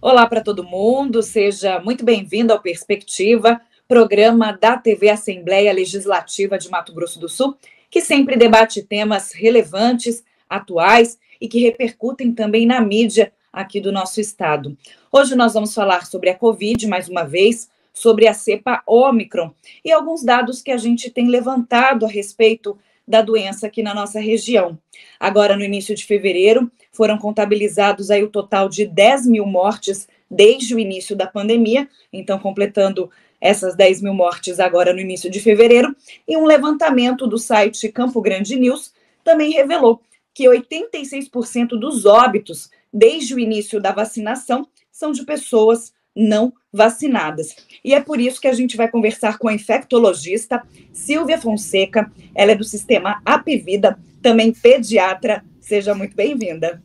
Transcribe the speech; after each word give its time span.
Olá 0.00 0.28
para 0.28 0.40
todo 0.40 0.62
mundo, 0.62 1.20
seja 1.24 1.80
muito 1.80 2.04
bem-vindo 2.04 2.52
ao 2.52 2.62
Perspectiva, 2.62 3.60
programa 3.88 4.52
da 4.52 4.78
TV 4.78 5.10
Assembleia 5.10 5.72
Legislativa 5.72 6.56
de 6.56 6.70
Mato 6.70 6.94
Grosso 6.94 7.18
do 7.18 7.28
Sul, 7.28 7.56
que 7.90 8.00
sempre 8.00 8.36
debate 8.36 8.80
temas 8.80 9.32
relevantes, 9.32 10.22
atuais 10.48 11.18
e 11.40 11.48
que 11.48 11.58
repercutem 11.58 12.32
também 12.32 12.64
na 12.64 12.80
mídia 12.80 13.32
aqui 13.52 13.80
do 13.80 13.90
nosso 13.90 14.20
estado. 14.20 14.78
Hoje 15.10 15.34
nós 15.34 15.54
vamos 15.54 15.74
falar 15.74 16.06
sobre 16.06 16.30
a 16.30 16.34
Covid, 16.36 16.86
mais 16.86 17.08
uma 17.08 17.24
vez, 17.24 17.68
sobre 17.92 18.28
a 18.28 18.34
cepa 18.34 18.84
Omicron 18.86 19.52
e 19.84 19.90
alguns 19.90 20.22
dados 20.22 20.62
que 20.62 20.70
a 20.70 20.76
gente 20.76 21.10
tem 21.10 21.26
levantado 21.26 22.06
a 22.06 22.08
respeito 22.08 22.78
da 23.08 23.22
doença 23.22 23.66
aqui 23.66 23.82
na 23.82 23.94
nossa 23.94 24.20
região. 24.20 24.78
Agora, 25.18 25.56
no 25.56 25.64
início 25.64 25.94
de 25.94 26.04
fevereiro, 26.04 26.70
foram 26.92 27.16
contabilizados 27.16 28.10
aí 28.10 28.22
o 28.22 28.28
total 28.28 28.68
de 28.68 28.84
10 28.84 29.26
mil 29.26 29.46
mortes 29.46 30.06
desde 30.30 30.74
o 30.74 30.78
início 30.78 31.16
da 31.16 31.26
pandemia, 31.26 31.88
então 32.12 32.38
completando 32.38 33.10
essas 33.40 33.74
10 33.74 34.02
mil 34.02 34.12
mortes 34.12 34.60
agora 34.60 34.92
no 34.92 35.00
início 35.00 35.30
de 35.30 35.40
fevereiro, 35.40 35.96
e 36.26 36.36
um 36.36 36.44
levantamento 36.44 37.26
do 37.26 37.38
site 37.38 37.88
Campo 37.88 38.20
Grande 38.20 38.56
News 38.56 38.92
também 39.24 39.52
revelou 39.52 40.02
que 40.34 40.44
86% 40.44 41.68
dos 41.78 42.04
óbitos 42.04 42.70
desde 42.92 43.34
o 43.34 43.38
início 43.38 43.80
da 43.80 43.90
vacinação 43.90 44.68
são 44.92 45.12
de 45.12 45.24
pessoas 45.24 45.94
não 46.14 46.52
vacinadas. 46.72 47.54
E 47.84 47.94
é 47.94 48.00
por 48.00 48.20
isso 48.20 48.40
que 48.40 48.48
a 48.48 48.52
gente 48.52 48.76
vai 48.76 48.88
conversar 48.88 49.38
com 49.38 49.48
a 49.48 49.54
infectologista 49.54 50.62
Silvia 50.92 51.40
Fonseca, 51.40 52.10
ela 52.34 52.52
é 52.52 52.54
do 52.54 52.64
sistema 52.64 53.20
Apivida, 53.24 53.98
também 54.20 54.52
pediatra. 54.52 55.44
Seja 55.60 55.94
muito 55.94 56.14
bem-vinda. 56.14 56.82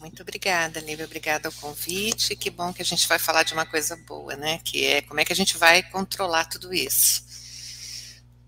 Muito 0.00 0.22
obrigada, 0.22 0.80
Lívia. 0.80 1.04
Obrigada 1.04 1.48
ao 1.48 1.52
convite. 1.52 2.34
Que 2.34 2.48
bom 2.48 2.72
que 2.72 2.80
a 2.80 2.84
gente 2.84 3.06
vai 3.06 3.18
falar 3.18 3.42
de 3.42 3.52
uma 3.52 3.66
coisa 3.66 3.96
boa, 4.08 4.34
né? 4.34 4.58
Que 4.64 4.86
é 4.86 5.02
como 5.02 5.20
é 5.20 5.24
que 5.24 5.32
a 5.32 5.36
gente 5.36 5.58
vai 5.58 5.82
controlar 5.82 6.46
tudo 6.46 6.72
isso. 6.72 7.28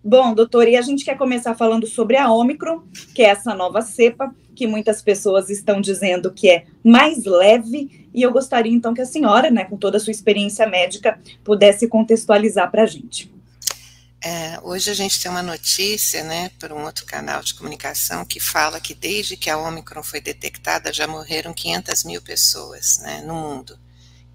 Bom, 0.02 0.34
doutor, 0.34 0.66
e 0.66 0.76
a 0.76 0.82
gente 0.82 1.04
quer 1.04 1.16
começar 1.16 1.54
falando 1.54 1.86
sobre 1.86 2.16
a 2.16 2.28
Omicron, 2.28 2.82
que 3.14 3.22
é 3.22 3.26
essa 3.26 3.54
nova 3.54 3.82
cepa, 3.82 4.34
que 4.56 4.66
muitas 4.66 5.00
pessoas 5.00 5.48
estão 5.48 5.80
dizendo 5.80 6.32
que 6.32 6.50
é 6.50 6.64
mais 6.82 7.24
leve, 7.24 8.01
e 8.14 8.22
eu 8.22 8.32
gostaria 8.32 8.72
então 8.72 8.94
que 8.94 9.00
a 9.00 9.06
senhora, 9.06 9.50
né, 9.50 9.64
com 9.64 9.76
toda 9.76 9.96
a 9.96 10.00
sua 10.00 10.10
experiência 10.10 10.66
médica, 10.66 11.18
pudesse 11.42 11.86
contextualizar 11.88 12.70
para 12.70 12.82
a 12.82 12.86
gente. 12.86 13.32
É, 14.24 14.60
hoje 14.62 14.88
a 14.88 14.94
gente 14.94 15.20
tem 15.20 15.30
uma 15.30 15.42
notícia, 15.42 16.22
né, 16.22 16.50
por 16.60 16.72
um 16.72 16.84
outro 16.84 17.04
canal 17.04 17.42
de 17.42 17.54
comunicação 17.54 18.24
que 18.24 18.38
fala 18.38 18.80
que 18.80 18.94
desde 18.94 19.36
que 19.36 19.50
a 19.50 19.58
Omicron 19.58 20.02
foi 20.02 20.20
detectada 20.20 20.92
já 20.92 21.08
morreram 21.08 21.52
500 21.52 22.04
mil 22.04 22.22
pessoas, 22.22 22.98
né, 22.98 23.20
no 23.22 23.34
mundo. 23.34 23.76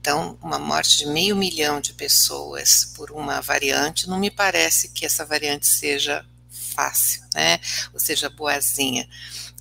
Então, 0.02 0.38
uma 0.42 0.59
morte 0.59 0.98
de 0.98 1.05
meio 1.08 1.36
milhão 1.36 1.80
de 1.81 1.94
pessoas 1.94 2.94
por 2.95 3.11
uma 3.11 3.42
variante, 3.42 4.08
não 4.08 4.20
me 4.20 4.31
parece 4.31 4.89
que 4.89 5.05
essa 5.05 5.25
variante 5.25 5.67
seja 5.67 6.25
fácil, 6.50 7.23
né? 7.33 7.59
Ou 7.94 8.00
seja, 8.00 8.30
boazinha. 8.30 9.08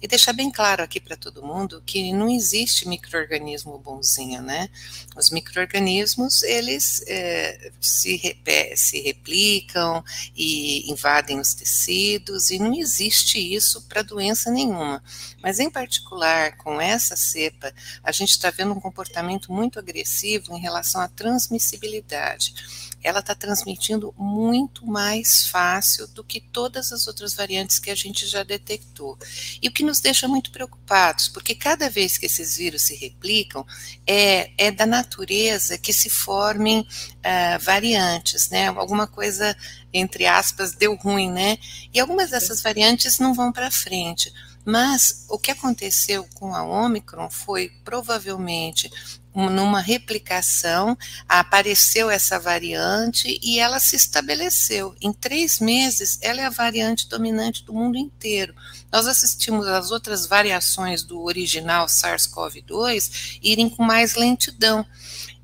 E 0.01 0.07
deixar 0.07 0.35
bem 0.35 0.51
claro 0.51 0.83
aqui 0.83 1.01
para 1.01 1.17
todo 1.17 1.43
mundo 1.43 1.83
que 1.87 2.13
não 2.13 2.29
existe 2.29 2.87
microorganismo 2.87 3.79
bonzinho, 3.79 4.43
né? 4.43 4.69
Os 5.17 5.31
microorganismos 5.31 6.43
eles 6.43 7.03
é, 7.07 7.73
se, 7.81 8.37
se 8.77 9.01
replicam 9.01 10.05
e 10.37 10.91
invadem 10.91 11.41
os 11.41 11.55
tecidos 11.55 12.51
e 12.51 12.59
não 12.59 12.75
existe 12.75 13.39
isso 13.39 13.81
para 13.89 14.03
doença 14.03 14.51
nenhuma. 14.51 15.03
Mas 15.43 15.59
em 15.59 15.71
particular 15.71 16.59
com 16.59 16.79
essa 16.79 17.17
cepa, 17.17 17.73
a 18.05 18.13
gente 18.13 18.33
está 18.33 18.51
vendo 18.51 18.73
um 18.73 18.81
comportamento 18.81 19.51
muito 19.51 19.79
agressivo 19.79 20.55
em 20.55 20.61
relação 20.61 21.01
à 21.01 21.09
transmissibilidade 21.09 22.86
ela 23.03 23.21
está 23.21 23.35
transmitindo 23.35 24.15
muito 24.19 24.87
mais 24.87 25.47
fácil 25.47 26.07
do 26.09 26.25
que 26.25 26.41
todas 26.41 26.93
as 26.93 27.07
outras 27.07 27.35
variantes 27.35 27.79
que 27.79 27.91
a 27.91 27.95
gente 27.95 28.27
já 28.27 28.43
detectou. 28.43 29.19
E 29.63 29.69
o 29.69 29.73
que 29.73 29.85
nos 29.85 30.01
deixa 30.01 30.27
muito 30.27 30.51
preocupados, 30.51 31.29
porque 31.29 31.55
cada 31.55 31.89
vez 31.89 32.19
que 32.19 32.27
esses 32.27 32.57
vírus 32.57 32.83
se 32.83 32.97
replicam, 32.97 33.65
é, 34.07 34.51
é 34.59 34.71
da 34.71 34.87
natureza 34.87 35.79
que 35.79 35.93
se 35.93 36.11
formem 36.11 36.81
uh, 36.81 37.59
variantes, 37.61 38.49
né? 38.51 38.69
Alguma 38.69 39.07
coisa, 39.07 39.57
entre 39.93 40.27
aspas, 40.27 40.73
deu 40.73 40.95
ruim, 40.97 41.31
né? 41.31 41.59
E 41.93 42.01
algumas 42.01 42.31
dessas 42.31 42.61
variantes 42.61 43.19
não 43.19 43.35
vão 43.35 43.53
para 43.53 43.71
frente. 43.71 44.33
Mas 44.65 45.25
o 45.29 45.39
que 45.39 45.53
aconteceu 45.53 46.27
com 46.35 46.53
a 46.53 46.65
Omicron 46.65 47.31
foi 47.31 47.71
provavelmente 47.85 48.91
numa 49.37 49.81
replicação, 49.81 50.97
apareceu 51.29 52.11
essa 52.11 52.39
variante 52.39 53.39
e 53.43 53.59
ela 53.59 53.79
se 53.79 53.95
estabeleceu. 53.95 54.95
Em 55.01 55.13
três 55.13 55.61
meses, 55.61 56.19
ela 56.23 56.41
é 56.41 56.47
a 56.47 56.51
variante 56.51 57.07
dominante 57.07 57.63
do 57.65 57.75
mundo 57.75 57.99
inteiro. 57.99 58.55
Nós 58.91 59.07
assistimos 59.07 59.67
as 59.67 59.91
outras 59.91 60.27
variações 60.27 61.03
do 61.03 61.23
original 61.23 61.87
SARS-CoV-2 61.87 63.39
irem 63.43 63.69
com 63.69 63.83
mais 63.83 64.15
lentidão. 64.15 64.87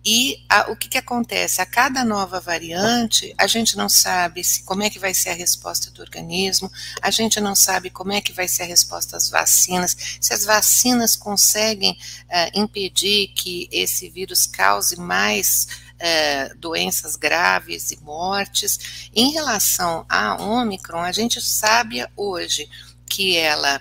E 0.04 0.44
a, 0.48 0.70
o 0.70 0.76
que, 0.76 0.88
que 0.88 0.98
acontece? 0.98 1.60
A 1.60 1.66
cada 1.66 2.04
nova 2.04 2.40
variante, 2.40 3.34
a 3.38 3.46
gente 3.46 3.76
não 3.76 3.88
sabe 3.88 4.42
se, 4.42 4.64
como 4.64 4.82
é 4.82 4.90
que 4.90 4.98
vai 4.98 5.14
ser 5.14 5.30
a 5.30 5.34
resposta 5.34 5.90
do 5.90 6.02
organismo, 6.02 6.70
a 7.00 7.10
gente 7.10 7.40
não 7.40 7.54
sabe 7.54 7.88
como 7.88 8.12
é 8.12 8.20
que 8.20 8.32
vai 8.32 8.48
ser 8.48 8.64
a 8.64 8.66
resposta 8.66 9.16
às 9.16 9.30
vacinas, 9.30 9.96
se 10.20 10.34
as 10.34 10.44
vacinas 10.44 11.14
conseguem 11.14 11.92
uh, 11.92 12.60
impedir 12.60 13.28
que 13.28 13.68
esse 13.70 14.08
vírus 14.10 14.46
cause 14.46 14.98
mais 14.98 15.68
uh, 16.02 16.58
doenças 16.58 17.14
graves 17.14 17.92
e 17.92 18.00
mortes. 18.00 19.08
Em 19.14 19.30
relação 19.30 20.04
à 20.08 20.42
Omicron, 20.42 21.00
a 21.00 21.12
gente 21.12 21.40
sabe 21.40 22.04
hoje 22.16 22.68
que 23.06 23.36
ela 23.36 23.80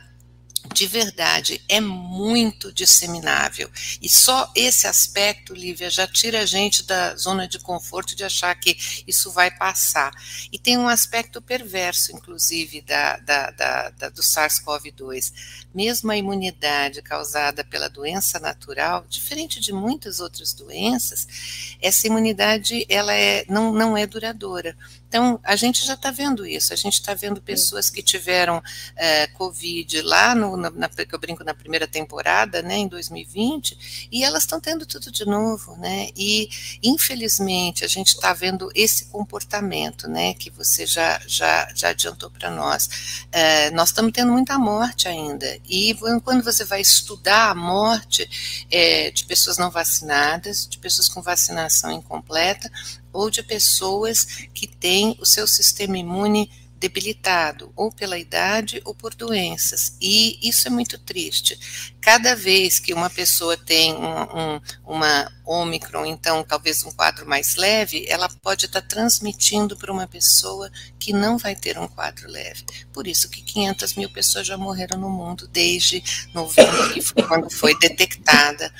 de 0.73 0.87
verdade 0.87 1.61
é 1.67 1.79
muito 1.79 2.71
disseminável. 2.71 3.69
E 4.01 4.07
só 4.07 4.51
esse 4.55 4.87
aspecto, 4.87 5.53
Lívia, 5.53 5.89
já 5.89 6.07
tira 6.07 6.41
a 6.41 6.45
gente 6.45 6.83
da 6.83 7.15
zona 7.15 7.47
de 7.47 7.59
conforto 7.59 8.15
de 8.15 8.23
achar 8.23 8.53
que 8.55 9.03
isso 9.07 9.31
vai 9.31 9.51
passar. 9.51 10.11
E 10.51 10.59
tem 10.59 10.77
um 10.77 10.87
aspecto 10.87 11.41
perverso, 11.41 12.11
inclusive, 12.11 12.81
da, 12.81 13.17
da, 13.17 13.51
da, 13.51 13.89
da 13.89 14.09
do 14.09 14.21
SARS-CoV-2. 14.21 15.33
Mesmo 15.73 16.11
a 16.11 16.17
imunidade 16.17 17.01
causada 17.01 17.63
pela 17.63 17.89
doença 17.89 18.39
natural, 18.39 19.05
diferente 19.09 19.59
de 19.59 19.73
muitas 19.73 20.19
outras 20.19 20.53
doenças, 20.53 21.75
essa 21.81 22.07
imunidade 22.07 22.85
ela 22.89 23.13
é, 23.13 23.45
não, 23.47 23.71
não 23.73 23.97
é 23.97 24.05
duradoura. 24.05 24.75
Então, 25.11 25.37
a 25.43 25.57
gente 25.57 25.85
já 25.85 25.95
está 25.95 26.09
vendo 26.09 26.45
isso, 26.45 26.71
a 26.71 26.75
gente 26.77 26.93
está 26.93 27.13
vendo 27.13 27.41
pessoas 27.41 27.89
que 27.89 28.01
tiveram 28.01 28.63
é, 28.95 29.27
Covid 29.27 30.01
lá, 30.03 30.33
no, 30.33 30.55
na, 30.55 30.69
na, 30.69 30.87
que 30.87 31.13
eu 31.13 31.19
brinco, 31.19 31.43
na 31.43 31.53
primeira 31.53 31.85
temporada, 31.85 32.61
né, 32.61 32.77
em 32.77 32.87
2020, 32.87 34.07
e 34.09 34.23
elas 34.23 34.43
estão 34.43 34.61
tendo 34.61 34.85
tudo 34.85 35.11
de 35.11 35.25
novo, 35.25 35.75
né, 35.75 36.11
e 36.15 36.49
infelizmente 36.81 37.83
a 37.83 37.89
gente 37.89 38.15
está 38.15 38.31
vendo 38.31 38.71
esse 38.73 39.07
comportamento, 39.07 40.07
né, 40.07 40.33
que 40.33 40.49
você 40.49 40.85
já, 40.85 41.19
já, 41.27 41.69
já 41.75 41.89
adiantou 41.89 42.31
para 42.31 42.49
nós. 42.49 43.27
É, 43.33 43.69
nós 43.71 43.89
estamos 43.89 44.13
tendo 44.13 44.31
muita 44.31 44.57
morte 44.57 45.09
ainda, 45.09 45.59
e 45.67 45.93
quando 46.23 46.41
você 46.41 46.63
vai 46.63 46.79
estudar 46.79 47.49
a 47.49 47.55
morte 47.55 48.65
é, 48.71 49.11
de 49.11 49.25
pessoas 49.25 49.57
não 49.57 49.69
vacinadas, 49.69 50.65
de 50.65 50.77
pessoas 50.77 51.09
com 51.09 51.21
vacinação 51.21 51.91
incompleta, 51.91 52.71
ou 53.11 53.29
de 53.29 53.43
pessoas 53.43 54.25
que 54.53 54.67
têm 54.67 55.17
o 55.19 55.25
seu 55.25 55.47
sistema 55.47 55.97
imune 55.97 56.49
debilitado, 56.81 57.71
ou 57.75 57.91
pela 57.91 58.17
idade 58.17 58.81
ou 58.83 58.95
por 58.95 59.13
doenças. 59.13 59.95
E 60.01 60.39
isso 60.41 60.67
é 60.67 60.71
muito 60.71 60.97
triste. 60.97 61.93
Cada 62.01 62.35
vez 62.35 62.79
que 62.79 62.91
uma 62.91 63.07
pessoa 63.07 63.55
tem 63.55 63.93
um, 63.93 64.55
um, 64.55 64.61
uma 64.83 65.31
Omicron, 65.45 66.07
então 66.07 66.43
talvez 66.43 66.83
um 66.83 66.91
quadro 66.91 67.27
mais 67.27 67.55
leve, 67.55 68.07
ela 68.09 68.27
pode 68.41 68.65
estar 68.65 68.81
transmitindo 68.81 69.77
para 69.77 69.93
uma 69.93 70.07
pessoa 70.07 70.71
que 70.97 71.13
não 71.13 71.37
vai 71.37 71.55
ter 71.55 71.77
um 71.77 71.87
quadro 71.87 72.27
leve. 72.27 72.65
Por 72.91 73.05
isso 73.05 73.29
que 73.29 73.43
500 73.43 73.93
mil 73.93 74.11
pessoas 74.11 74.47
já 74.47 74.57
morreram 74.57 74.99
no 74.99 75.09
mundo 75.09 75.47
desde 75.47 76.03
novembro, 76.33 76.93
que 76.93 77.01
foi 77.01 77.21
quando 77.21 77.47
foi 77.51 77.77
detectada 77.77 78.73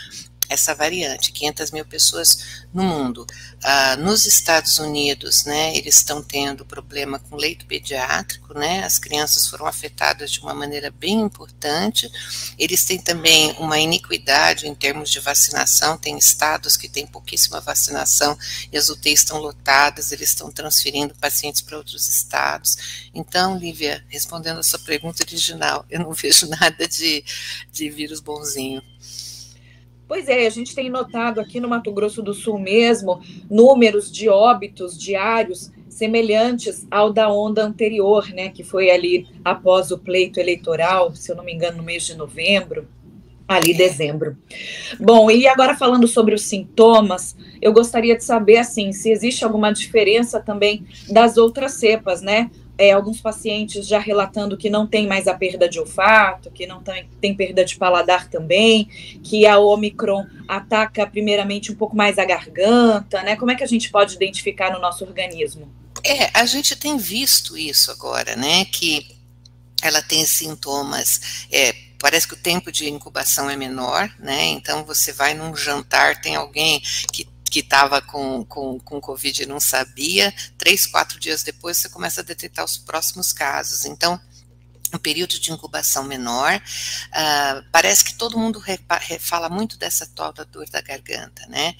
essa 0.51 0.75
variante, 0.75 1.31
500 1.31 1.71
mil 1.71 1.85
pessoas 1.85 2.65
no 2.73 2.83
mundo. 2.83 3.25
Ah, 3.63 3.95
nos 3.95 4.25
Estados 4.25 4.79
Unidos, 4.79 5.45
né, 5.45 5.75
eles 5.77 5.95
estão 5.95 6.21
tendo 6.21 6.65
problema 6.65 7.19
com 7.19 7.37
leito 7.37 7.65
pediátrico, 7.65 8.53
né, 8.53 8.83
as 8.83 8.99
crianças 8.99 9.47
foram 9.47 9.65
afetadas 9.65 10.29
de 10.29 10.41
uma 10.41 10.53
maneira 10.53 10.91
bem 10.91 11.21
importante. 11.21 12.11
Eles 12.57 12.83
têm 12.83 12.99
também 12.99 13.55
uma 13.59 13.79
iniquidade 13.79 14.67
em 14.67 14.75
termos 14.75 15.09
de 15.09 15.21
vacinação, 15.21 15.97
tem 15.97 16.17
estados 16.17 16.75
que 16.75 16.89
têm 16.89 17.07
pouquíssima 17.07 17.61
vacinação 17.61 18.37
e 18.71 18.77
as 18.77 18.89
UTIs 18.89 19.21
estão 19.21 19.37
lotadas, 19.37 20.11
eles 20.11 20.29
estão 20.29 20.51
transferindo 20.51 21.15
pacientes 21.15 21.61
para 21.61 21.77
outros 21.77 22.09
estados. 22.09 23.09
Então, 23.13 23.57
Lívia, 23.57 24.03
respondendo 24.09 24.59
a 24.59 24.63
sua 24.63 24.79
pergunta 24.79 25.23
original, 25.23 25.85
eu 25.89 26.01
não 26.01 26.11
vejo 26.13 26.45
nada 26.47 26.85
de, 26.89 27.23
de 27.71 27.89
vírus 27.89 28.19
bonzinho. 28.19 28.81
Pois 30.11 30.27
é, 30.27 30.45
a 30.45 30.49
gente 30.49 30.75
tem 30.75 30.89
notado 30.89 31.39
aqui 31.39 31.61
no 31.61 31.69
Mato 31.69 31.89
Grosso 31.89 32.21
do 32.21 32.33
Sul 32.33 32.59
mesmo 32.59 33.21
números 33.49 34.11
de 34.11 34.27
óbitos 34.27 34.99
diários 34.99 35.71
semelhantes 35.87 36.85
ao 36.91 37.13
da 37.13 37.31
onda 37.31 37.63
anterior, 37.63 38.27
né, 38.33 38.49
que 38.49 38.61
foi 38.61 38.91
ali 38.91 39.25
após 39.41 39.89
o 39.89 39.97
pleito 39.97 40.37
eleitoral, 40.37 41.15
se 41.15 41.31
eu 41.31 41.35
não 41.37 41.45
me 41.45 41.53
engano, 41.53 41.77
no 41.77 41.83
mês 41.83 42.03
de 42.03 42.13
novembro, 42.13 42.89
ali 43.47 43.73
dezembro. 43.73 44.35
Bom, 44.99 45.31
e 45.31 45.47
agora 45.47 45.77
falando 45.77 46.09
sobre 46.09 46.35
os 46.35 46.41
sintomas, 46.41 47.33
eu 47.61 47.71
gostaria 47.71 48.17
de 48.17 48.25
saber 48.25 48.57
assim, 48.57 48.91
se 48.91 49.09
existe 49.09 49.45
alguma 49.45 49.71
diferença 49.71 50.41
também 50.41 50.85
das 51.09 51.37
outras 51.37 51.75
cepas, 51.75 52.21
né? 52.21 52.51
É, 52.81 52.91
alguns 52.91 53.21
pacientes 53.21 53.85
já 53.85 53.99
relatando 53.99 54.57
que 54.57 54.67
não 54.67 54.87
tem 54.87 55.05
mais 55.05 55.27
a 55.27 55.35
perda 55.35 55.69
de 55.69 55.79
olfato, 55.79 56.49
que 56.49 56.65
não 56.65 56.81
tem, 56.81 57.07
tem 57.21 57.35
perda 57.35 57.63
de 57.63 57.75
paladar 57.75 58.27
também, 58.27 58.85
que 59.23 59.45
a 59.45 59.59
Omicron 59.59 60.25
ataca 60.47 61.05
primeiramente 61.05 61.71
um 61.71 61.75
pouco 61.75 61.95
mais 61.95 62.17
a 62.17 62.25
garganta, 62.25 63.21
né? 63.21 63.35
Como 63.35 63.51
é 63.51 63.55
que 63.55 63.63
a 63.63 63.67
gente 63.67 63.91
pode 63.91 64.15
identificar 64.15 64.71
no 64.71 64.79
nosso 64.79 65.03
organismo? 65.03 65.71
É, 66.03 66.31
a 66.33 66.45
gente 66.47 66.75
tem 66.75 66.97
visto 66.97 67.55
isso 67.55 67.91
agora, 67.91 68.35
né? 68.35 68.65
Que 68.65 69.05
ela 69.83 70.01
tem 70.01 70.25
sintomas. 70.25 71.45
É, 71.51 71.75
parece 71.99 72.27
que 72.27 72.33
o 72.33 72.37
tempo 72.37 72.71
de 72.71 72.89
incubação 72.89 73.47
é 73.47 73.55
menor, 73.55 74.11
né? 74.17 74.45
Então 74.45 74.83
você 74.83 75.13
vai 75.13 75.35
num 75.35 75.55
jantar, 75.55 76.19
tem 76.19 76.35
alguém 76.35 76.81
que 77.13 77.27
que 77.51 77.59
estava 77.59 78.01
com, 78.01 78.45
com, 78.45 78.79
com 78.79 79.01
Covid 79.01 79.43
e 79.43 79.45
não 79.45 79.59
sabia, 79.59 80.33
três, 80.57 80.87
quatro 80.87 81.19
dias 81.19 81.43
depois 81.43 81.77
você 81.77 81.89
começa 81.89 82.21
a 82.21 82.23
detectar 82.23 82.63
os 82.63 82.77
próximos 82.77 83.33
casos. 83.33 83.83
Então, 83.85 84.19
um 84.93 84.97
período 84.97 85.39
de 85.39 85.51
incubação 85.51 86.03
menor. 86.03 86.55
Uh, 86.55 87.65
parece 87.71 88.03
que 88.03 88.15
todo 88.15 88.37
mundo 88.37 88.61
fala 89.19 89.49
muito 89.49 89.77
dessa 89.77 90.05
tal 90.07 90.33
da 90.33 90.43
dor 90.43 90.69
da 90.69 90.81
garganta, 90.81 91.45
né? 91.47 91.75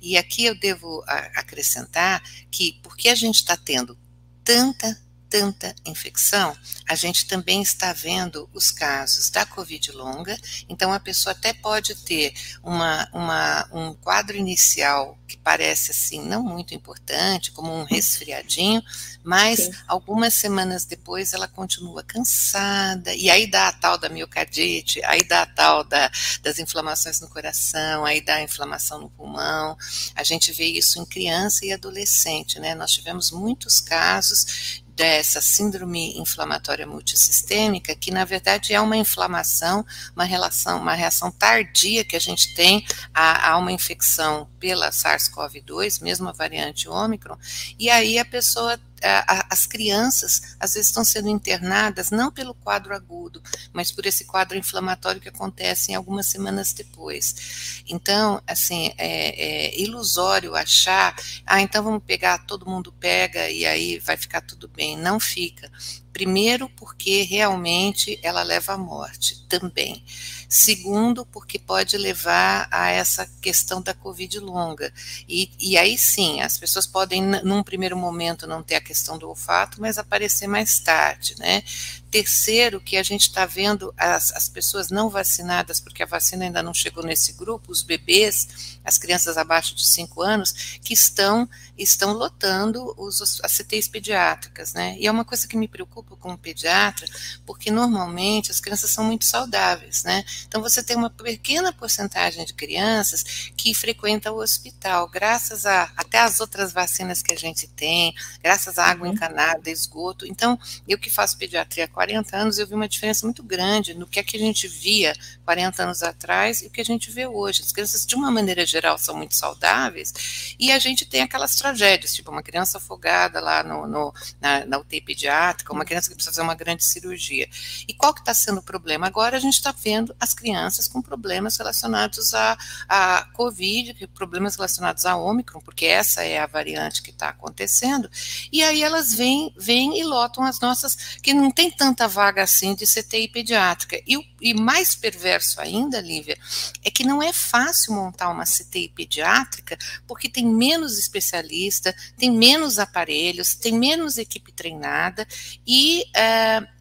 E 0.00 0.16
aqui 0.16 0.44
eu 0.44 0.58
devo 0.58 1.04
acrescentar 1.06 2.22
que, 2.50 2.80
porque 2.82 3.08
a 3.08 3.14
gente 3.14 3.36
está 3.36 3.56
tendo 3.56 3.96
tanta 4.42 5.00
tanta 5.28 5.74
infecção, 5.84 6.56
a 6.88 6.94
gente 6.94 7.26
também 7.26 7.62
está 7.62 7.92
vendo 7.92 8.48
os 8.54 8.70
casos 8.70 9.30
da 9.30 9.44
Covid 9.44 9.92
longa, 9.92 10.38
então 10.68 10.92
a 10.92 11.00
pessoa 11.00 11.32
até 11.32 11.52
pode 11.52 11.94
ter 11.96 12.32
uma, 12.62 13.08
uma, 13.12 13.68
um 13.72 13.94
quadro 13.94 14.36
inicial 14.36 15.18
que 15.26 15.36
parece 15.36 15.90
assim 15.90 16.22
não 16.22 16.42
muito 16.42 16.74
importante, 16.74 17.50
como 17.50 17.72
um 17.72 17.84
resfriadinho, 17.84 18.82
mas 19.24 19.60
Sim. 19.60 19.72
algumas 19.88 20.34
semanas 20.34 20.84
depois 20.84 21.32
ela 21.32 21.48
continua 21.48 22.04
cansada, 22.04 23.12
e 23.14 23.28
aí 23.28 23.46
dá 23.46 23.68
a 23.68 23.72
tal 23.72 23.98
da 23.98 24.08
miocardite, 24.08 25.04
aí 25.04 25.24
dá 25.24 25.42
a 25.42 25.46
tal 25.46 25.82
da, 25.84 26.10
das 26.42 26.58
inflamações 26.58 27.20
no 27.20 27.28
coração, 27.28 28.04
aí 28.04 28.20
dá 28.20 28.36
a 28.36 28.42
inflamação 28.42 29.00
no 29.00 29.10
pulmão. 29.10 29.76
A 30.14 30.22
gente 30.22 30.52
vê 30.52 30.66
isso 30.66 31.00
em 31.00 31.04
criança 31.04 31.66
e 31.66 31.72
adolescente, 31.72 32.60
né? 32.60 32.74
Nós 32.74 32.92
tivemos 32.92 33.30
muitos 33.30 33.80
casos 33.80 34.84
dessa 34.96 35.42
síndrome 35.42 36.18
inflamatória 36.18 36.86
multissistêmica, 36.86 37.94
que 37.94 38.10
na 38.10 38.24
verdade 38.24 38.72
é 38.72 38.80
uma 38.80 38.96
inflamação, 38.96 39.84
uma 40.14 40.24
relação, 40.24 40.80
uma 40.80 40.94
reação 40.94 41.30
tardia 41.30 42.02
que 42.02 42.16
a 42.16 42.20
gente 42.20 42.54
tem 42.54 42.84
a, 43.12 43.50
a 43.50 43.58
uma 43.58 43.70
infecção 43.70 44.48
pela 44.58 44.90
SARS-CoV-2, 44.90 46.00
mesmo 46.02 46.28
a 46.30 46.32
variante 46.32 46.88
Ômicron, 46.88 47.36
e 47.78 47.90
aí 47.90 48.18
a 48.18 48.24
pessoa 48.24 48.80
as 49.06 49.66
crianças 49.66 50.56
às 50.58 50.74
vezes 50.74 50.88
estão 50.88 51.04
sendo 51.04 51.28
internadas 51.28 52.10
não 52.10 52.30
pelo 52.30 52.54
quadro 52.54 52.94
agudo, 52.94 53.42
mas 53.72 53.92
por 53.92 54.06
esse 54.06 54.24
quadro 54.24 54.56
inflamatório 54.56 55.20
que 55.20 55.28
acontece 55.28 55.92
em 55.92 55.94
algumas 55.94 56.26
semanas 56.26 56.72
depois. 56.72 57.82
Então, 57.88 58.42
assim, 58.46 58.92
é, 58.98 59.68
é 59.68 59.80
ilusório 59.80 60.54
achar, 60.54 61.14
ah, 61.44 61.60
então 61.60 61.82
vamos 61.82 62.02
pegar, 62.04 62.46
todo 62.46 62.68
mundo 62.68 62.92
pega 62.92 63.50
e 63.50 63.64
aí 63.64 63.98
vai 63.98 64.16
ficar 64.16 64.40
tudo 64.40 64.68
bem. 64.68 64.96
Não 64.96 65.20
fica. 65.20 65.70
Primeiro, 66.12 66.68
porque 66.70 67.22
realmente 67.22 68.18
ela 68.22 68.42
leva 68.42 68.72
à 68.72 68.78
morte 68.78 69.46
também. 69.48 70.02
Segundo, 70.48 71.26
porque 71.26 71.58
pode 71.58 71.96
levar 71.96 72.68
a 72.70 72.90
essa 72.90 73.28
questão 73.40 73.82
da 73.82 73.92
Covid 73.92 74.38
longa. 74.38 74.92
E, 75.28 75.50
e 75.58 75.76
aí 75.76 75.98
sim, 75.98 76.40
as 76.40 76.56
pessoas 76.56 76.86
podem, 76.86 77.22
num 77.42 77.62
primeiro 77.62 77.96
momento, 77.96 78.46
não 78.46 78.62
ter 78.62 78.76
a 78.76 78.80
questão 78.80 79.18
do 79.18 79.28
olfato, 79.28 79.80
mas 79.80 79.98
aparecer 79.98 80.46
mais 80.46 80.78
tarde, 80.78 81.34
né? 81.38 81.62
Terceiro, 82.10 82.80
que 82.80 82.96
a 82.96 83.02
gente 83.02 83.22
está 83.22 83.44
vendo 83.44 83.92
as, 83.96 84.32
as 84.32 84.48
pessoas 84.48 84.88
não 84.88 85.10
vacinadas, 85.10 85.80
porque 85.80 86.02
a 86.02 86.06
vacina 86.06 86.44
ainda 86.44 86.62
não 86.62 86.72
chegou 86.72 87.02
nesse 87.04 87.32
grupo, 87.32 87.72
os 87.72 87.82
bebês, 87.82 88.78
as 88.84 88.96
crianças 88.96 89.36
abaixo 89.36 89.74
de 89.74 89.86
5 89.86 90.22
anos, 90.22 90.78
que 90.82 90.94
estão, 90.94 91.48
estão 91.76 92.12
lotando 92.12 92.94
os, 92.96 93.20
as 93.42 93.52
CTIs 93.52 93.88
pediátricas, 93.88 94.72
né? 94.72 94.96
E 94.98 95.06
é 95.06 95.10
uma 95.10 95.24
coisa 95.24 95.48
que 95.48 95.56
me 95.56 95.68
preocupa 95.68 96.16
como 96.16 96.38
pediatra, 96.38 97.06
porque 97.44 97.70
normalmente 97.70 98.50
as 98.50 98.60
crianças 98.60 98.90
são 98.90 99.04
muito 99.04 99.26
saudáveis, 99.26 100.04
né? 100.04 100.24
Então 100.46 100.60
você 100.60 100.82
tem 100.82 100.96
uma 100.96 101.10
pequena 101.10 101.72
porcentagem 101.72 102.44
de 102.44 102.54
crianças 102.54 103.50
que 103.56 103.74
frequenta 103.74 104.32
o 104.32 104.40
hospital, 104.40 105.08
graças 105.08 105.66
a 105.66 105.90
até 105.96 106.18
as 106.18 106.40
outras 106.40 106.72
vacinas 106.72 107.22
que 107.22 107.32
a 107.32 107.36
gente 107.36 107.66
tem, 107.68 108.14
graças 108.42 108.78
à 108.78 108.86
água 108.86 109.06
uhum. 109.06 109.14
encanada, 109.14 109.70
esgoto. 109.70 110.26
Então, 110.26 110.58
eu 110.86 110.98
que 110.98 111.10
faço 111.10 111.36
pediatria 111.36 111.88
40 111.88 112.36
anos, 112.36 112.58
eu 112.58 112.66
vi 112.66 112.74
uma 112.74 112.88
diferença 112.88 113.26
muito 113.26 113.42
grande 113.42 113.94
no 113.94 114.06
que 114.06 114.20
é 114.20 114.22
que 114.22 114.36
a 114.36 114.40
gente 114.40 114.68
via 114.68 115.14
40 115.44 115.82
anos 115.82 116.02
atrás 116.02 116.62
e 116.62 116.66
o 116.66 116.70
que 116.70 116.80
a 116.80 116.84
gente 116.84 117.10
vê 117.10 117.26
hoje. 117.26 117.62
As 117.62 117.72
crianças, 117.72 118.06
de 118.06 118.14
uma 118.14 118.30
maneira 118.30 118.64
geral, 118.66 118.98
são 118.98 119.16
muito 119.16 119.34
saudáveis 119.34 120.54
e 120.58 120.70
a 120.70 120.78
gente 120.78 121.04
tem 121.04 121.22
aquelas 121.22 121.54
tragédias, 121.56 122.12
tipo 122.12 122.30
uma 122.30 122.42
criança 122.42 122.78
afogada 122.78 123.40
lá 123.40 123.62
no, 123.62 123.86
no 123.86 124.14
na, 124.40 124.64
na, 124.66 124.78
UTI 124.78 125.00
pediátrica, 125.00 125.72
uma 125.72 125.84
criança 125.84 126.08
que 126.08 126.14
precisa 126.14 126.32
fazer 126.32 126.42
uma 126.42 126.54
grande 126.54 126.84
cirurgia. 126.84 127.48
E 127.88 127.94
qual 127.94 128.12
que 128.12 128.20
está 128.20 128.34
sendo 128.34 128.58
o 128.58 128.62
problema? 128.62 129.06
Agora 129.06 129.36
a 129.36 129.40
gente 129.40 129.54
está 129.54 129.72
vendo 129.72 130.14
as 130.26 130.34
crianças 130.34 130.88
com 130.88 131.00
problemas 131.00 131.56
relacionados 131.56 132.34
à, 132.34 132.58
à 132.88 133.24
Covid, 133.32 134.06
problemas 134.08 134.56
relacionados 134.56 135.06
à 135.06 135.16
Ômicron, 135.16 135.60
porque 135.60 135.86
essa 135.86 136.24
é 136.24 136.38
a 136.38 136.46
variante 136.46 137.00
que 137.00 137.10
está 137.10 137.28
acontecendo, 137.28 138.10
e 138.52 138.62
aí 138.62 138.82
elas 138.82 139.14
vêm, 139.14 139.54
vêm 139.56 139.98
e 139.98 140.04
lotam 140.04 140.44
as 140.44 140.60
nossas, 140.60 140.96
que 141.22 141.32
não 141.32 141.50
tem 141.50 141.70
tanta 141.70 142.08
vaga 142.08 142.42
assim 142.42 142.74
de 142.74 142.84
CTI 142.84 143.28
pediátrica. 143.28 144.00
E, 144.06 144.18
e 144.40 144.52
mais 144.52 144.94
perverso 144.96 145.60
ainda, 145.60 146.00
Lívia, 146.00 146.36
é 146.84 146.90
que 146.90 147.04
não 147.04 147.22
é 147.22 147.32
fácil 147.32 147.94
montar 147.94 148.28
uma 148.28 148.44
CTI 148.44 148.88
pediátrica 148.88 149.78
porque 150.06 150.28
tem 150.28 150.46
menos 150.46 150.98
especialista, 150.98 151.94
tem 152.18 152.30
menos 152.30 152.78
aparelhos, 152.78 153.54
tem 153.54 153.72
menos 153.72 154.18
equipe 154.18 154.52
treinada 154.52 155.26
e. 155.66 156.04
Uh, 156.16 156.75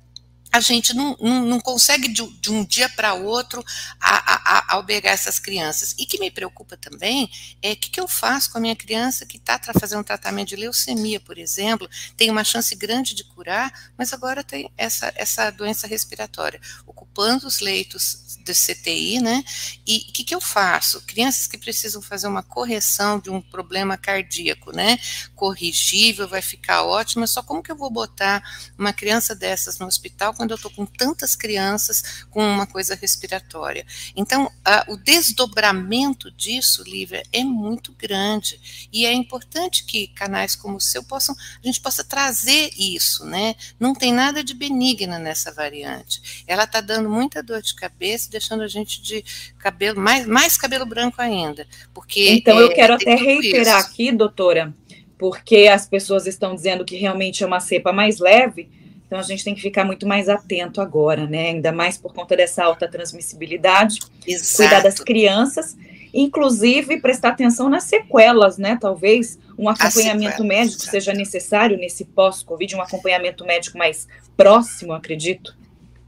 a 0.56 0.62
gente 0.62 0.94
não, 0.94 1.18
não, 1.20 1.42
não 1.42 1.60
consegue 1.60 2.08
de, 2.08 2.26
de, 2.40 2.50
um 2.50 2.64
dia 2.64 2.88
para 2.88 3.14
outro 3.14 3.62
a, 4.00 4.16
a, 4.16 4.58
a, 4.58 4.76
albergar 4.76 5.12
essas 5.12 5.38
crianças. 5.38 5.94
E 6.00 6.06
que 6.06 6.18
me 6.18 6.32
preocupa 6.32 6.78
também 6.78 7.30
é 7.62 7.74
o 7.74 7.76
que, 7.76 7.90
que 7.90 8.00
eu 8.00 8.08
faço 8.08 8.50
com 8.50 8.58
a 8.58 8.62
minha 8.62 8.76
criança 8.76 9.26
que 9.26 9.36
está 9.36 9.60
fazendo 9.78 10.00
um 10.00 10.04
tratamento 10.04 10.50
de 10.50 10.56
leucemia, 10.56 11.20
por 11.20 11.38
exemplo, 11.38 11.90
tem 12.16 12.32
uma 12.32 12.46
chance 12.46 12.74
grande 12.74 13.14
de 13.14 13.26
curar, 13.26 13.92
mas 13.98 14.14
agora 14.14 14.46
tem 14.46 14.72
essa, 14.78 15.12
essa 15.18 15.52
doença 15.52 15.88
respiratória, 15.88 16.62
ocupando 16.86 17.48
os 17.48 17.60
leitos 17.60 18.26
de 18.46 18.54
CTI, 18.54 19.20
né? 19.20 19.44
E 19.86 20.06
o 20.08 20.14
que, 20.14 20.24
que 20.24 20.36
eu 20.36 20.40
faço? 20.40 21.02
Crianças 21.02 21.48
que 21.48 21.58
precisam 21.58 22.02
fazer 22.02 22.28
uma 22.28 22.44
correção 22.44 23.20
de 23.20 23.32
um 23.32 23.42
problema 23.42 23.98
cardíaco, 23.98 24.72
né? 24.72 25.00
Corrigível, 25.34 26.28
vai 26.28 26.44
ficar 26.44 26.84
ótima, 26.84 27.26
só 27.26 27.42
como 27.42 27.64
que 27.64 27.72
eu 27.72 27.76
vou 27.76 27.90
botar 27.90 28.44
uma 28.78 28.94
criança 28.94 29.34
dessas 29.34 29.80
no 29.80 29.88
hospital 29.88 30.34
quando 30.46 30.52
eu 30.52 30.56
estou 30.56 30.72
com 30.72 30.86
tantas 30.86 31.36
crianças 31.36 32.26
com 32.30 32.40
uma 32.40 32.68
coisa 32.68 32.94
respiratória. 32.96 33.86
Então, 34.16 34.52
a, 34.64 34.86
o 34.90 34.96
desdobramento 34.96 36.30
disso, 36.32 36.84
Lívia, 36.84 37.24
é 37.34 37.44
muito 37.44 37.92
grande. 37.94 38.60
E 38.94 39.06
é 39.06 39.14
importante 39.14 39.84
que 39.84 40.08
canais 40.08 40.56
como 40.56 40.78
o 40.78 40.82
seu 40.82 41.04
possam, 41.04 41.36
a 41.36 41.66
gente 41.66 41.82
possa 41.82 42.04
trazer 42.04 42.70
isso, 42.78 43.26
né? 43.26 43.56
Não 43.80 43.96
tem 43.96 44.14
nada 44.14 44.44
de 44.44 44.54
benigna 44.54 45.18
nessa 45.18 45.52
variante. 45.52 46.44
Ela 46.46 46.66
está 46.66 46.80
dando 46.80 47.10
muita 47.10 47.42
dor 47.42 47.62
de 47.62 47.74
cabeça, 47.74 48.30
deixando 48.30 48.62
a 48.62 48.68
gente 48.68 49.02
de 49.02 49.26
cabelo, 49.58 50.00
mais, 50.00 50.28
mais 50.28 50.58
cabelo 50.58 50.86
branco 50.86 51.20
ainda. 51.22 51.68
Porque 51.92 52.30
então, 52.30 52.60
é, 52.60 52.64
eu 52.64 52.70
quero 52.70 52.94
até 52.94 53.16
reiterar 53.16 53.80
isso. 53.80 53.90
aqui, 53.90 54.12
doutora, 54.12 54.72
porque 55.18 55.68
as 55.68 55.88
pessoas 55.88 56.28
estão 56.28 56.54
dizendo 56.54 56.86
que 56.86 56.96
realmente 56.98 57.44
é 57.44 57.48
uma 57.48 57.60
cepa 57.60 57.92
mais 57.92 58.20
leve 58.20 58.85
então 59.06 59.20
a 59.20 59.24
gente 59.24 59.44
tem 59.44 59.54
que 59.54 59.62
ficar 59.62 59.86
muito 59.86 60.08
mais 60.08 60.28
atento 60.28 60.82
agora, 60.82 61.28
né? 61.28 61.50
Ainda 61.50 61.72
mais 61.72 61.98
por 61.98 62.14
conta 62.14 62.36
dessa 62.36 62.64
alta 62.64 62.88
transmissibilidade, 62.88 64.00
Exato. 64.26 64.58
cuidar 64.58 64.82
das 64.82 65.00
crianças, 65.00 65.78
inclusive 66.14 67.00
prestar 67.00 67.30
atenção 67.30 67.70
nas 67.70 67.84
sequelas, 67.84 68.58
né? 68.58 68.78
Talvez 68.80 69.38
um 69.58 69.70
acompanhamento 69.70 70.44
médico 70.44 70.82
seja 70.82 71.14
necessário 71.14 71.78
nesse 71.78 72.04
pós-Covid, 72.04 72.76
um 72.76 72.82
acompanhamento 72.82 73.46
médico 73.46 73.78
mais 73.78 74.08
próximo, 74.36 74.94
acredito. 74.94 75.56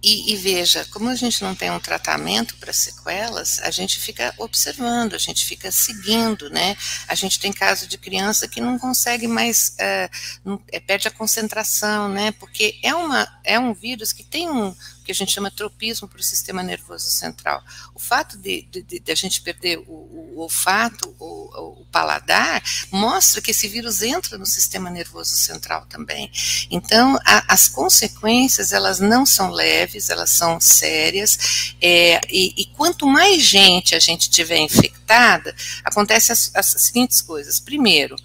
E, 0.01 0.31
e, 0.31 0.35
veja, 0.35 0.85
como 0.91 1.09
a 1.09 1.15
gente 1.15 1.41
não 1.41 1.55
tem 1.55 1.71
um 1.71 1.79
tratamento 1.79 2.55
para 2.57 2.71
sequelas, 2.71 3.59
a 3.59 3.71
gente 3.71 3.99
fica 3.99 4.31
observando, 4.37 5.15
a 5.15 5.17
gente 5.17 5.43
fica 5.43 5.71
seguindo, 5.71 6.51
né? 6.51 6.77
A 7.07 7.15
gente 7.15 7.39
tem 7.39 7.51
caso 7.51 7.87
de 7.87 7.97
criança 7.97 8.47
que 8.47 8.61
não 8.61 8.77
consegue 8.77 9.27
mais, 9.27 9.75
uh, 9.79 10.39
não, 10.45 10.61
é, 10.71 10.79
perde 10.79 11.07
a 11.07 11.11
concentração, 11.11 12.09
né? 12.09 12.31
Porque 12.33 12.79
é, 12.83 12.93
uma, 12.93 13.27
é 13.43 13.59
um 13.59 13.73
vírus 13.73 14.13
que 14.13 14.23
tem 14.23 14.47
um, 14.47 14.75
que 15.07 15.11
a 15.13 15.15
gente 15.15 15.31
chama 15.31 15.49
tropismo 15.49 16.05
para 16.05 16.19
o 16.19 16.23
sistema 16.23 16.61
nervoso 16.61 17.09
central. 17.09 17.63
O 17.95 17.99
fato 17.99 18.37
de, 18.37 18.67
de, 18.69 18.99
de 18.99 19.11
a 19.11 19.15
gente 19.15 19.39
perder 19.39 19.79
o, 19.87 19.93
o 20.35 20.39
olfato, 20.39 21.15
o, 21.17 21.79
o, 21.79 21.85
paladar, 21.85 22.61
mostra 22.91 23.41
que 23.41 23.51
esse 23.51 23.69
vírus 23.69 24.01
entra 24.01 24.37
no 24.37 24.45
sistema 24.45 24.89
nervoso 24.89 25.33
central 25.35 25.85
também. 25.85 26.29
Então, 26.69 27.17
a, 27.25 27.53
as 27.53 27.69
consequências, 27.69 28.73
elas 28.73 28.99
não 28.99 29.25
são 29.25 29.49
leves, 29.49 30.09
elas 30.09 30.31
são 30.31 30.59
sérias, 30.59 31.73
é, 31.81 32.19
e, 32.29 32.53
e, 32.57 32.65
quanto 32.75 33.07
mais 33.07 33.41
gente 33.41 33.95
a 33.95 33.99
gente 33.99 34.29
tiver 34.29 34.59
infectada, 34.59 35.55
acontecem 35.85 36.33
as, 36.33 36.51
as 36.53 36.65
seguintes 36.81 37.21
coisas. 37.21 37.61
Primeiro, 37.61 38.17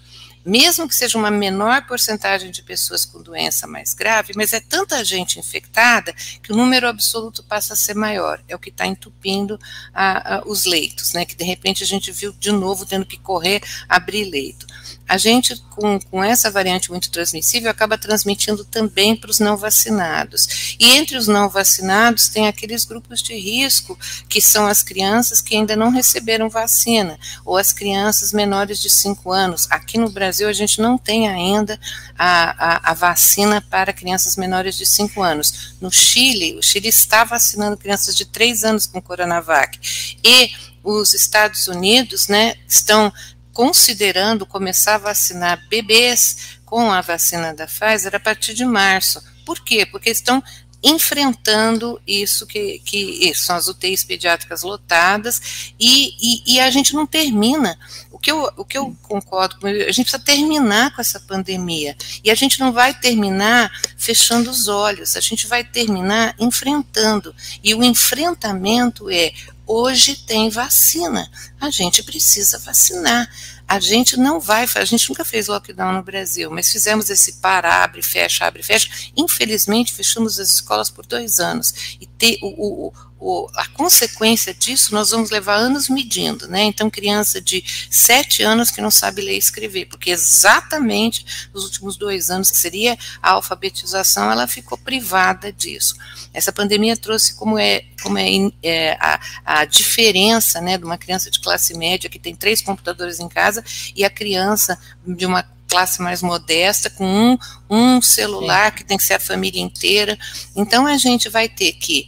mesmo 0.45 0.87
que 0.87 0.95
seja 0.95 1.17
uma 1.17 1.31
menor 1.31 1.85
porcentagem 1.85 2.51
de 2.51 2.61
pessoas 2.63 3.05
com 3.05 3.21
doença 3.21 3.67
mais 3.67 3.93
grave, 3.93 4.33
mas 4.35 4.53
é 4.53 4.59
tanta 4.59 5.03
gente 5.03 5.39
infectada 5.39 6.13
que 6.41 6.51
o 6.51 6.55
número 6.55 6.87
absoluto 6.87 7.43
passa 7.43 7.73
a 7.73 7.77
ser 7.77 7.95
maior. 7.95 8.41
É 8.47 8.55
o 8.55 8.59
que 8.59 8.69
está 8.69 8.85
entupindo 8.85 9.59
a, 9.93 10.35
a, 10.35 10.43
os 10.45 10.65
leitos, 10.65 11.13
né? 11.13 11.25
Que 11.25 11.35
de 11.35 11.43
repente 11.43 11.83
a 11.83 11.87
gente 11.87 12.11
viu 12.11 12.33
de 12.33 12.51
novo 12.51 12.85
tendo 12.85 13.05
que 13.05 13.17
correr 13.17 13.61
abrir 13.87 14.25
leito 14.25 14.65
a 15.07 15.17
gente, 15.17 15.61
com, 15.71 15.99
com 15.99 16.23
essa 16.23 16.49
variante 16.49 16.89
muito 16.89 17.11
transmissível, 17.11 17.69
acaba 17.69 17.97
transmitindo 17.97 18.63
também 18.63 19.15
para 19.15 19.29
os 19.29 19.39
não 19.39 19.57
vacinados. 19.57 20.75
E 20.79 20.91
entre 20.91 21.17
os 21.17 21.27
não 21.27 21.49
vacinados, 21.49 22.29
tem 22.29 22.47
aqueles 22.47 22.85
grupos 22.85 23.21
de 23.21 23.35
risco, 23.35 23.97
que 24.29 24.41
são 24.41 24.65
as 24.65 24.81
crianças 24.81 25.41
que 25.41 25.55
ainda 25.55 25.75
não 25.75 25.89
receberam 25.89 26.49
vacina, 26.49 27.19
ou 27.45 27.57
as 27.57 27.73
crianças 27.73 28.31
menores 28.31 28.79
de 28.79 28.89
5 28.89 29.31
anos. 29.31 29.67
Aqui 29.69 29.97
no 29.97 30.09
Brasil, 30.09 30.47
a 30.47 30.53
gente 30.53 30.81
não 30.81 30.97
tem 30.97 31.27
ainda 31.27 31.79
a, 32.17 32.89
a, 32.89 32.91
a 32.91 32.93
vacina 32.93 33.61
para 33.61 33.93
crianças 33.93 34.37
menores 34.37 34.75
de 34.75 34.85
5 34.85 35.21
anos. 35.21 35.75
No 35.81 35.91
Chile, 35.91 36.57
o 36.57 36.61
Chile 36.61 36.87
está 36.89 37.23
vacinando 37.23 37.77
crianças 37.77 38.15
de 38.15 38.25
3 38.25 38.63
anos 38.63 38.87
com 38.87 39.01
Coronavac. 39.01 39.77
E 40.23 40.51
os 40.83 41.13
Estados 41.13 41.67
Unidos, 41.67 42.27
né, 42.27 42.55
estão 42.67 43.11
considerando 43.53 44.45
começar 44.45 44.95
a 44.95 44.99
vacinar 44.99 45.65
bebês 45.69 46.57
com 46.65 46.91
a 46.91 47.01
vacina 47.01 47.53
da 47.53 47.67
Pfizer 47.67 48.15
a 48.15 48.19
partir 48.19 48.53
de 48.53 48.65
março. 48.65 49.23
Por 49.45 49.59
quê? 49.63 49.85
Porque 49.85 50.09
estão 50.09 50.43
enfrentando 50.83 52.01
isso 52.05 52.45
que, 52.45 52.79
que 52.79 53.29
isso, 53.29 53.45
são 53.45 53.55
as 53.55 53.67
UTIs 53.67 54.03
pediátricas 54.03 54.63
lotadas 54.63 55.73
e, 55.79 56.09
e, 56.19 56.55
e, 56.55 56.59
a 56.59 56.69
gente 56.69 56.93
não 56.93 57.07
termina. 57.07 57.79
O 58.11 58.19
que, 58.19 58.29
eu, 58.29 58.51
o 58.57 58.65
que 58.65 58.77
eu 58.77 58.95
concordo 59.01 59.57
com 59.59 59.67
a 59.67 59.71
gente 59.91 60.03
precisa 60.03 60.19
terminar 60.19 60.93
com 60.93 60.99
essa 60.99 61.21
pandemia. 61.21 61.95
E 62.23 62.29
a 62.29 62.35
gente 62.35 62.59
não 62.59 62.73
vai 62.73 62.93
terminar 62.93 63.71
fechando 63.97 64.49
os 64.49 64.67
olhos, 64.67 65.15
a 65.15 65.21
gente 65.21 65.47
vai 65.47 65.63
terminar 65.63 66.35
enfrentando. 66.37 67.33
E 67.63 67.73
o 67.73 67.83
enfrentamento 67.83 69.09
é 69.09 69.33
Hoje 69.65 70.15
tem 70.15 70.49
vacina, 70.49 71.29
a 71.59 71.69
gente 71.69 72.03
precisa 72.03 72.59
vacinar. 72.59 73.29
A 73.65 73.79
gente 73.79 74.17
não 74.17 74.39
vai, 74.39 74.67
a 74.75 74.85
gente 74.85 75.07
nunca 75.09 75.23
fez 75.23 75.47
lockdown 75.47 75.93
no 75.93 76.03
Brasil, 76.03 76.51
mas 76.51 76.69
fizemos 76.69 77.09
esse 77.09 77.33
para, 77.33 77.81
abre, 77.81 78.01
fecha, 78.01 78.45
abre, 78.45 78.61
fecha. 78.61 78.89
Infelizmente, 79.15 79.93
fechamos 79.93 80.37
as 80.37 80.51
escolas 80.51 80.89
por 80.89 81.05
dois 81.05 81.39
anos. 81.39 81.97
E 81.99 82.05
ter, 82.05 82.37
o, 82.41 82.87
o, 82.87 82.93
o, 83.23 83.49
a 83.55 83.65
consequência 83.69 84.53
disso 84.53 84.93
nós 84.93 85.11
vamos 85.11 85.29
levar 85.29 85.55
anos 85.55 85.87
medindo, 85.87 86.45
né? 86.49 86.63
Então, 86.63 86.89
criança 86.89 87.39
de 87.39 87.63
sete 87.89 88.43
anos 88.43 88.69
que 88.69 88.81
não 88.81 88.91
sabe 88.91 89.21
ler 89.21 89.35
e 89.35 89.37
escrever, 89.37 89.85
porque 89.85 90.09
exatamente 90.09 91.47
nos 91.53 91.63
últimos 91.63 91.95
dois 91.95 92.29
anos, 92.29 92.51
que 92.51 92.57
seria 92.57 92.97
a 93.21 93.31
alfabetização, 93.31 94.29
ela 94.29 94.45
ficou 94.45 94.77
privada 94.77 95.53
disso. 95.53 95.95
Essa 96.33 96.51
pandemia 96.51 96.97
trouxe 96.97 97.33
como 97.35 97.57
é, 97.57 97.85
como 98.01 98.17
é, 98.17 98.27
é 98.61 98.97
a, 98.99 99.19
a 99.45 99.65
diferença, 99.65 100.59
né, 100.59 100.77
de 100.77 100.83
uma 100.83 100.97
criança 100.97 101.31
de 101.31 101.39
classe 101.39 101.77
média 101.77 102.09
que 102.09 102.19
tem 102.19 102.35
três 102.35 102.61
computadores 102.61 103.21
em 103.21 103.29
casa 103.29 103.63
e 103.95 104.03
a 104.03 104.09
criança 104.09 104.77
de 105.07 105.25
uma 105.25 105.43
classe 105.73 106.01
mais 106.03 106.21
modesta, 106.21 106.87
com 106.89 107.03
um, 107.03 107.37
um 107.67 108.01
celular 108.01 108.75
que 108.75 108.83
tem 108.83 108.95
que 108.95 109.03
ser 109.03 109.15
a 109.15 109.19
família 109.19 109.59
inteira. 109.59 110.19
Então 110.55 110.85
a 110.85 110.97
gente 110.97 111.29
vai 111.29 111.49
ter 111.49 111.73
que 111.73 112.07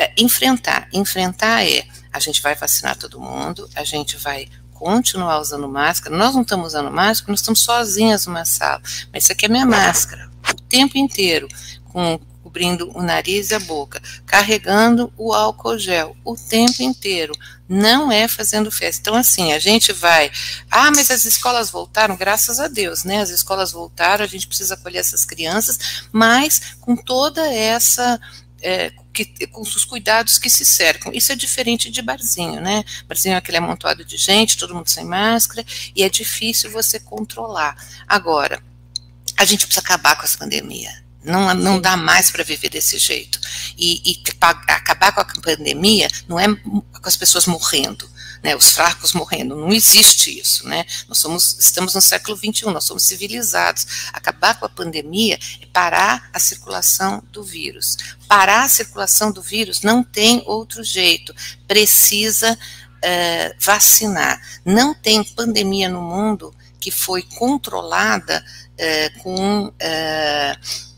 é, 0.00 0.12
enfrentar. 0.16 0.88
Enfrentar 0.94 1.62
é 1.66 1.84
a 2.10 2.18
gente 2.18 2.40
vai 2.40 2.54
vacinar 2.54 2.96
todo 2.96 3.20
mundo, 3.20 3.68
a 3.76 3.84
gente 3.84 4.16
vai 4.16 4.48
continuar 4.72 5.38
usando 5.40 5.68
máscara. 5.68 6.16
Nós 6.16 6.34
não 6.34 6.40
estamos 6.40 6.68
usando 6.68 6.90
máscara, 6.90 7.30
nós 7.30 7.40
estamos 7.40 7.60
sozinhas 7.60 8.24
numa 8.24 8.46
sala. 8.46 8.80
Mas 9.12 9.24
isso 9.24 9.32
aqui 9.32 9.44
é 9.44 9.48
minha 9.48 9.66
máscara. 9.66 10.30
O 10.50 10.54
tempo 10.62 10.96
inteiro, 10.96 11.46
com, 11.92 12.18
cobrindo 12.42 12.90
o 12.96 13.02
nariz 13.02 13.50
e 13.50 13.54
a 13.54 13.60
boca, 13.60 14.00
carregando 14.24 15.12
o 15.18 15.34
álcool 15.34 15.78
gel 15.78 16.16
o 16.24 16.34
tempo 16.34 16.82
inteiro. 16.82 17.34
Não 17.68 18.10
é 18.10 18.26
fazendo 18.26 18.72
festa. 18.72 19.02
Então, 19.02 19.14
assim, 19.14 19.52
a 19.52 19.58
gente 19.58 19.92
vai. 19.92 20.32
Ah, 20.70 20.90
mas 20.90 21.10
as 21.10 21.26
escolas 21.26 21.70
voltaram, 21.70 22.16
graças 22.16 22.58
a 22.58 22.68
Deus, 22.68 23.04
né? 23.04 23.20
As 23.20 23.28
escolas 23.28 23.70
voltaram, 23.70 24.24
a 24.24 24.28
gente 24.28 24.48
precisa 24.48 24.74
acolher 24.74 24.98
essas 24.98 25.26
crianças, 25.26 25.78
mas 26.10 26.74
com 26.80 26.96
toda 26.96 27.46
essa 27.52 28.18
é, 28.62 28.92
que, 29.12 29.24
com 29.46 29.60
os 29.60 29.84
cuidados 29.84 30.38
que 30.38 30.50
se 30.50 30.64
cercam. 30.64 31.12
Isso 31.12 31.32
é 31.32 31.36
diferente 31.36 31.90
de 31.90 32.02
barzinho, 32.02 32.60
né? 32.60 32.84
Barzinho 33.06 33.34
é 33.34 33.36
aquele 33.36 33.58
amontoado 33.58 34.04
de 34.04 34.16
gente, 34.16 34.56
todo 34.56 34.74
mundo 34.74 34.88
sem 34.88 35.04
máscara, 35.04 35.64
e 35.94 36.02
é 36.02 36.08
difícil 36.08 36.70
você 36.70 37.00
controlar. 37.00 37.76
Agora, 38.06 38.62
a 39.36 39.44
gente 39.44 39.66
precisa 39.66 39.84
acabar 39.84 40.16
com 40.16 40.24
essa 40.24 40.38
pandemia. 40.38 40.90
Não, 41.22 41.52
não 41.54 41.80
dá 41.80 41.96
mais 41.96 42.30
para 42.30 42.44
viver 42.44 42.70
desse 42.70 42.98
jeito. 42.98 43.38
E, 43.76 44.12
e 44.12 44.22
acabar 44.40 45.12
com 45.12 45.20
a 45.20 45.24
pandemia 45.24 46.08
não 46.26 46.38
é 46.38 46.46
com 46.54 46.84
as 47.04 47.16
pessoas 47.16 47.46
morrendo 47.46 48.08
né, 48.42 48.56
os 48.56 48.70
fracos 48.70 49.12
morrendo. 49.12 49.54
Não 49.56 49.72
existe 49.72 50.38
isso, 50.38 50.66
né? 50.68 50.84
Nós 51.08 51.18
somos, 51.18 51.58
estamos 51.58 51.94
no 51.94 52.00
século 52.00 52.36
XXI, 52.36 52.66
nós 52.66 52.84
somos 52.84 53.04
civilizados. 53.04 54.10
Acabar 54.12 54.58
com 54.58 54.66
a 54.66 54.68
pandemia 54.68 55.38
é 55.60 55.66
parar 55.66 56.30
a 56.32 56.38
circulação 56.38 57.22
do 57.30 57.42
vírus. 57.42 57.96
Parar 58.26 58.64
a 58.64 58.68
circulação 58.68 59.30
do 59.30 59.42
vírus 59.42 59.82
não 59.82 60.02
tem 60.02 60.42
outro 60.46 60.82
jeito. 60.82 61.34
Precisa 61.66 62.52
uh, 62.52 63.54
vacinar. 63.58 64.40
Não 64.64 64.94
tem 64.94 65.22
pandemia 65.22 65.88
no 65.88 66.02
mundo 66.02 66.54
que 66.80 66.90
foi 66.90 67.22
controlada 67.22 68.42
uh, 68.74 69.22
com 69.22 69.66
uh, 69.66 70.89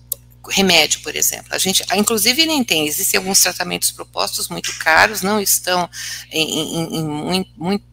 remédio, 0.50 1.00
por 1.02 1.14
exemplo. 1.14 1.49
A 1.50 1.58
gente, 1.58 1.84
inclusive, 1.94 2.46
nem 2.46 2.64
tem. 2.64 2.87
Existem 2.87 3.18
alguns 3.18 3.40
tratamentos 3.40 3.90
propostos 3.90 4.49
muito 4.49 4.76
caros, 4.78 5.22
não 5.22 5.40
estão 5.40 5.88
em, 6.30 6.42
em, 6.42 6.96
em 6.99 7.04
muito, 7.04 7.50
muito, 7.56 7.84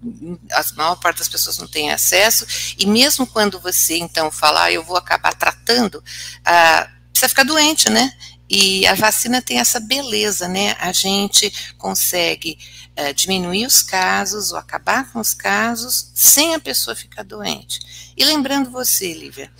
maior 0.75 0.95
parte 0.95 1.19
das 1.19 1.29
pessoas 1.29 1.57
não 1.57 1.67
tem 1.67 1.91
acesso. 1.91 2.45
E 2.77 2.85
mesmo 2.85 3.27
quando 3.27 3.59
você 3.59 3.97
então 3.97 4.31
falar, 4.31 4.65
ah, 4.65 4.71
eu 4.71 4.83
vou 4.83 4.97
acabar 4.97 5.33
tratando, 5.33 6.03
ah, 6.45 6.89
precisa 7.11 7.29
ficar 7.29 7.43
doente, 7.43 7.89
né? 7.89 8.11
E 8.49 8.87
a 8.87 8.95
vacina 8.95 9.41
tem 9.41 9.59
essa 9.59 9.79
beleza, 9.79 10.47
né? 10.47 10.75
A 10.79 10.91
gente 10.91 11.53
consegue 11.77 12.57
uh, 12.97 13.13
diminuir 13.13 13.67
os 13.67 13.83
casos 13.83 14.51
ou 14.51 14.57
acabar 14.57 15.11
com 15.11 15.19
os 15.19 15.35
casos 15.35 16.11
sem 16.15 16.55
a 16.55 16.59
pessoa 16.59 16.95
ficar 16.95 17.23
doente. 17.23 17.79
E 18.17 18.25
lembrando 18.25 18.71
você, 18.71 19.13
Lívia, 19.13 19.51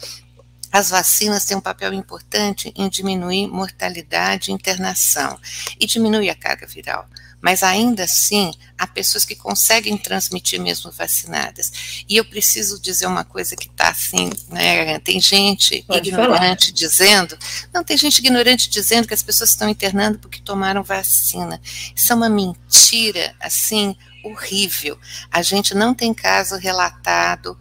as 0.71 0.89
vacinas 0.89 1.45
têm 1.45 1.57
um 1.57 1.61
papel 1.61 1.93
importante 1.93 2.71
em 2.75 2.89
diminuir 2.89 3.47
mortalidade 3.47 4.51
e 4.51 4.53
internação 4.53 5.39
e 5.79 5.85
diminuir 5.85 6.29
a 6.29 6.35
carga 6.35 6.67
viral. 6.67 7.07
Mas 7.41 7.63
ainda 7.63 8.03
assim, 8.03 8.53
há 8.77 8.85
pessoas 8.85 9.23
que 9.23 9.35
conseguem 9.35 9.97
transmitir 9.97 10.59
mesmo 10.59 10.91
vacinadas. 10.91 12.03
E 12.07 12.17
eu 12.17 12.25
preciso 12.25 12.79
dizer 12.81 13.05
uma 13.07 13.23
coisa 13.23 13.55
que 13.55 13.67
está 13.67 13.89
assim, 13.89 14.29
né? 14.49 14.99
Tem 14.99 15.21
gente 15.21 15.83
Pode 15.87 16.09
ignorante 16.09 16.65
falar. 16.65 16.75
dizendo, 16.75 17.37
não, 17.73 17.81
tem 17.81 17.97
gente 17.97 18.19
ignorante 18.19 18.69
dizendo 18.69 19.07
que 19.07 19.13
as 19.13 19.23
pessoas 19.23 19.51
estão 19.51 19.69
internando 19.69 20.19
porque 20.19 20.41
tomaram 20.41 20.83
vacina. 20.83 21.61
Isso 21.95 22.11
é 22.11 22.15
uma 22.15 22.29
mentira, 22.29 23.33
assim, 23.39 23.95
horrível. 24.23 24.99
A 25.31 25.41
gente 25.41 25.73
não 25.73 25.93
tem 25.93 26.13
caso 26.13 26.57
relatado 26.57 27.57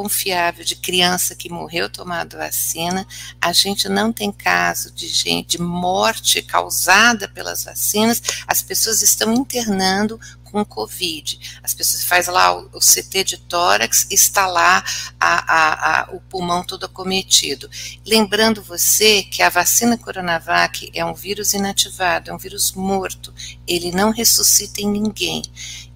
confiável 0.00 0.64
de 0.64 0.76
criança 0.76 1.34
que 1.34 1.50
morreu 1.50 1.90
tomando 1.90 2.36
vacina. 2.36 3.04
A 3.40 3.52
gente 3.52 3.88
não 3.88 4.12
tem 4.12 4.30
caso 4.30 4.92
de 4.92 5.08
gente 5.08 5.56
de 5.56 5.60
morte 5.60 6.40
causada 6.40 7.26
pelas 7.26 7.64
vacinas. 7.64 8.22
As 8.46 8.62
pessoas 8.62 9.02
estão 9.02 9.34
internando 9.34 10.20
com 10.44 10.64
Covid. 10.64 11.58
As 11.64 11.74
pessoas 11.74 12.04
faz 12.04 12.28
lá 12.28 12.56
o, 12.56 12.70
o 12.74 12.78
CT 12.78 13.24
de 13.24 13.38
tórax, 13.38 14.06
está 14.08 14.46
lá 14.46 14.84
a, 15.18 15.52
a, 15.52 16.02
a, 16.02 16.12
o 16.12 16.20
pulmão 16.20 16.62
todo 16.62 16.86
acometido. 16.86 17.68
Lembrando 18.06 18.62
você 18.62 19.24
que 19.24 19.42
a 19.42 19.50
vacina 19.50 19.98
Coronavac 19.98 20.92
é 20.94 21.04
um 21.04 21.12
vírus 21.12 21.54
inativado, 21.54 22.30
é 22.30 22.32
um 22.32 22.38
vírus 22.38 22.70
morto, 22.70 23.34
ele 23.66 23.90
não 23.90 24.12
ressuscita 24.12 24.80
em 24.80 24.88
ninguém. 24.88 25.42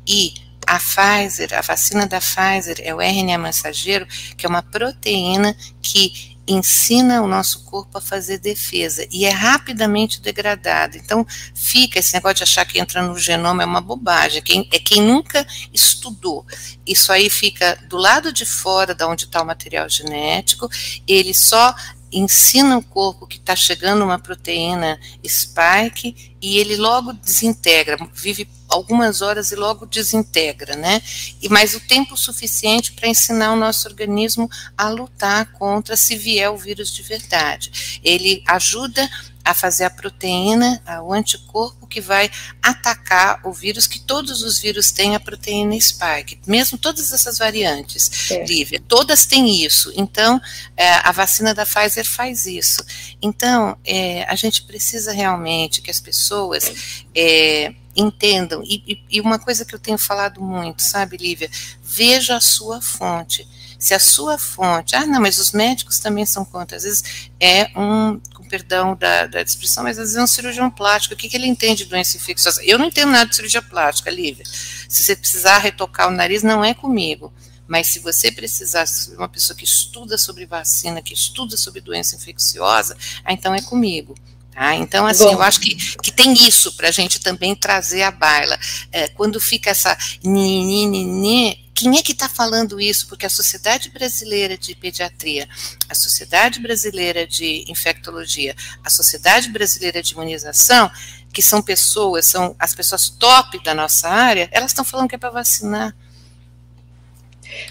E 0.04 0.34
a 0.66 0.78
Pfizer, 0.78 1.52
a 1.54 1.60
vacina 1.60 2.06
da 2.06 2.20
Pfizer 2.20 2.76
é 2.80 2.94
o 2.94 3.00
RNA 3.00 3.38
mensageiro, 3.38 4.06
que 4.36 4.46
é 4.46 4.48
uma 4.48 4.62
proteína 4.62 5.56
que 5.80 6.32
ensina 6.46 7.22
o 7.22 7.28
nosso 7.28 7.64
corpo 7.64 7.98
a 7.98 8.00
fazer 8.00 8.38
defesa 8.38 9.06
e 9.10 9.24
é 9.24 9.30
rapidamente 9.30 10.20
degradado. 10.20 10.96
Então, 10.96 11.26
fica 11.54 11.98
esse 11.98 12.12
negócio 12.14 12.36
de 12.36 12.42
achar 12.42 12.64
que 12.64 12.80
entra 12.80 13.02
no 13.02 13.16
genoma 13.16 13.62
é 13.62 13.66
uma 13.66 13.80
bobagem. 13.80 14.42
Quem, 14.42 14.68
é 14.72 14.78
quem 14.78 15.00
nunca 15.00 15.46
estudou. 15.72 16.44
Isso 16.86 17.12
aí 17.12 17.30
fica 17.30 17.78
do 17.88 17.96
lado 17.96 18.32
de 18.32 18.44
fora 18.44 18.94
da 18.94 19.06
onde 19.06 19.24
está 19.24 19.40
o 19.42 19.46
material 19.46 19.88
genético, 19.88 20.68
ele 21.06 21.32
só 21.32 21.74
ensina 22.12 22.76
o 22.76 22.82
corpo 22.82 23.26
que 23.26 23.36
está 23.36 23.56
chegando 23.56 24.04
uma 24.04 24.18
proteína 24.18 25.00
spike 25.26 26.34
e 26.40 26.58
ele 26.58 26.76
logo 26.76 27.12
desintegra, 27.12 27.96
vive 28.14 28.48
algumas 28.68 29.20
horas 29.20 29.52
e 29.52 29.56
logo 29.56 29.86
desintegra, 29.86 30.74
né? 30.76 31.00
E 31.40 31.48
mais 31.48 31.74
o 31.74 31.80
tempo 31.80 32.16
suficiente 32.16 32.92
para 32.92 33.08
ensinar 33.08 33.52
o 33.52 33.56
nosso 33.56 33.86
organismo 33.86 34.50
a 34.76 34.88
lutar 34.88 35.52
contra 35.52 35.96
se 35.96 36.16
vier 36.16 36.50
o 36.50 36.56
vírus 36.56 36.92
de 36.92 37.02
verdade. 37.02 38.00
Ele 38.02 38.42
ajuda 38.46 39.08
a 39.44 39.54
fazer 39.54 39.84
a 39.84 39.90
proteína, 39.90 40.82
o 41.04 41.12
anticorpo 41.12 41.86
que 41.86 42.00
vai 42.00 42.30
atacar 42.62 43.40
o 43.44 43.52
vírus, 43.52 43.86
que 43.86 44.00
todos 44.00 44.42
os 44.42 44.58
vírus 44.58 44.90
têm 44.90 45.14
a 45.14 45.20
proteína 45.20 45.78
spike, 45.80 46.38
mesmo 46.46 46.78
todas 46.78 47.12
essas 47.12 47.38
variantes, 47.38 48.30
é. 48.30 48.44
Lívia, 48.44 48.82
todas 48.86 49.26
têm 49.26 49.64
isso. 49.64 49.92
Então, 49.96 50.40
é, 50.76 50.94
a 50.94 51.12
vacina 51.12 51.54
da 51.54 51.66
Pfizer 51.66 52.06
faz 52.06 52.46
isso. 52.46 52.84
Então, 53.20 53.76
é, 53.84 54.24
a 54.24 54.34
gente 54.34 54.62
precisa 54.62 55.12
realmente 55.12 55.82
que 55.82 55.90
as 55.90 56.00
pessoas 56.00 57.04
é, 57.14 57.74
entendam, 57.94 58.62
e, 58.64 59.04
e 59.10 59.20
uma 59.20 59.38
coisa 59.38 59.64
que 59.64 59.74
eu 59.74 59.78
tenho 59.78 59.98
falado 59.98 60.40
muito, 60.40 60.82
sabe, 60.82 61.16
Lívia, 61.16 61.50
veja 61.82 62.36
a 62.36 62.40
sua 62.40 62.80
fonte 62.80 63.46
se 63.82 63.94
a 63.94 63.98
sua 63.98 64.38
fonte, 64.38 64.94
ah, 64.94 65.04
não, 65.04 65.20
mas 65.20 65.38
os 65.38 65.50
médicos 65.50 65.98
também 65.98 66.24
são 66.24 66.44
contra, 66.44 66.76
às 66.76 66.84
vezes 66.84 67.02
é 67.40 67.64
um, 67.76 68.16
com 68.32 68.44
perdão 68.44 68.94
da, 68.94 69.26
da 69.26 69.42
expressão, 69.42 69.82
mas 69.82 69.98
às 69.98 70.04
vezes 70.04 70.16
é 70.16 70.22
um 70.22 70.26
cirurgião 70.28 70.70
plástico, 70.70 71.14
o 71.14 71.18
que, 71.18 71.28
que 71.28 71.36
ele 71.36 71.48
entende 71.48 71.82
de 71.82 71.90
doença 71.90 72.16
infecciosa? 72.16 72.62
Eu 72.64 72.78
não 72.78 72.86
entendo 72.86 73.10
nada 73.10 73.28
de 73.28 73.34
cirurgia 73.34 73.60
plástica, 73.60 74.08
Lívia. 74.08 74.44
Se 74.46 75.02
você 75.02 75.16
precisar 75.16 75.58
retocar 75.58 76.06
o 76.06 76.12
nariz, 76.12 76.44
não 76.44 76.64
é 76.64 76.72
comigo. 76.72 77.34
Mas 77.66 77.88
se 77.88 77.98
você 77.98 78.30
precisar 78.30 78.84
de 78.84 79.16
uma 79.16 79.28
pessoa 79.28 79.56
que 79.56 79.64
estuda 79.64 80.16
sobre 80.16 80.46
vacina, 80.46 81.02
que 81.02 81.12
estuda 81.12 81.56
sobre 81.56 81.80
doença 81.80 82.14
infecciosa, 82.14 82.96
ah, 83.24 83.32
então 83.32 83.52
é 83.52 83.60
comigo. 83.62 84.14
Tá? 84.52 84.74
Então, 84.74 85.06
assim, 85.06 85.24
Bom. 85.24 85.32
eu 85.32 85.42
acho 85.42 85.60
que, 85.60 85.74
que 85.98 86.12
tem 86.12 86.34
isso 86.34 86.76
para 86.76 86.88
a 86.88 86.90
gente 86.90 87.20
também 87.20 87.54
trazer 87.54 88.02
à 88.02 88.10
baila. 88.10 88.58
É, 88.92 89.08
quando 89.08 89.40
fica 89.40 89.70
essa 89.70 89.96
ni, 90.22 91.58
quem 91.74 91.96
é 91.96 92.02
que 92.02 92.12
está 92.12 92.28
falando 92.28 92.78
isso? 92.78 93.08
Porque 93.08 93.24
a 93.24 93.30
Sociedade 93.30 93.88
Brasileira 93.88 94.58
de 94.58 94.74
Pediatria, 94.74 95.48
a 95.88 95.94
Sociedade 95.94 96.60
Brasileira 96.60 97.26
de 97.26 97.64
Infectologia, 97.66 98.54
a 98.84 98.90
Sociedade 98.90 99.48
Brasileira 99.48 100.02
de 100.02 100.12
Imunização, 100.12 100.90
que 101.32 101.40
são 101.40 101.62
pessoas, 101.62 102.26
são 102.26 102.54
as 102.58 102.74
pessoas 102.74 103.08
top 103.08 103.62
da 103.64 103.74
nossa 103.74 104.06
área, 104.08 104.50
elas 104.52 104.70
estão 104.70 104.84
falando 104.84 105.08
que 105.08 105.14
é 105.14 105.18
para 105.18 105.30
vacinar. 105.30 105.96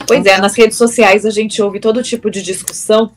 Pois 0.07 0.25
é, 0.25 0.37
nas 0.39 0.55
redes 0.55 0.77
sociais 0.77 1.25
a 1.25 1.29
gente 1.29 1.61
ouve 1.61 1.79
todo 1.79 2.03
tipo 2.03 2.29
de 2.29 2.41
discussão 2.41 3.11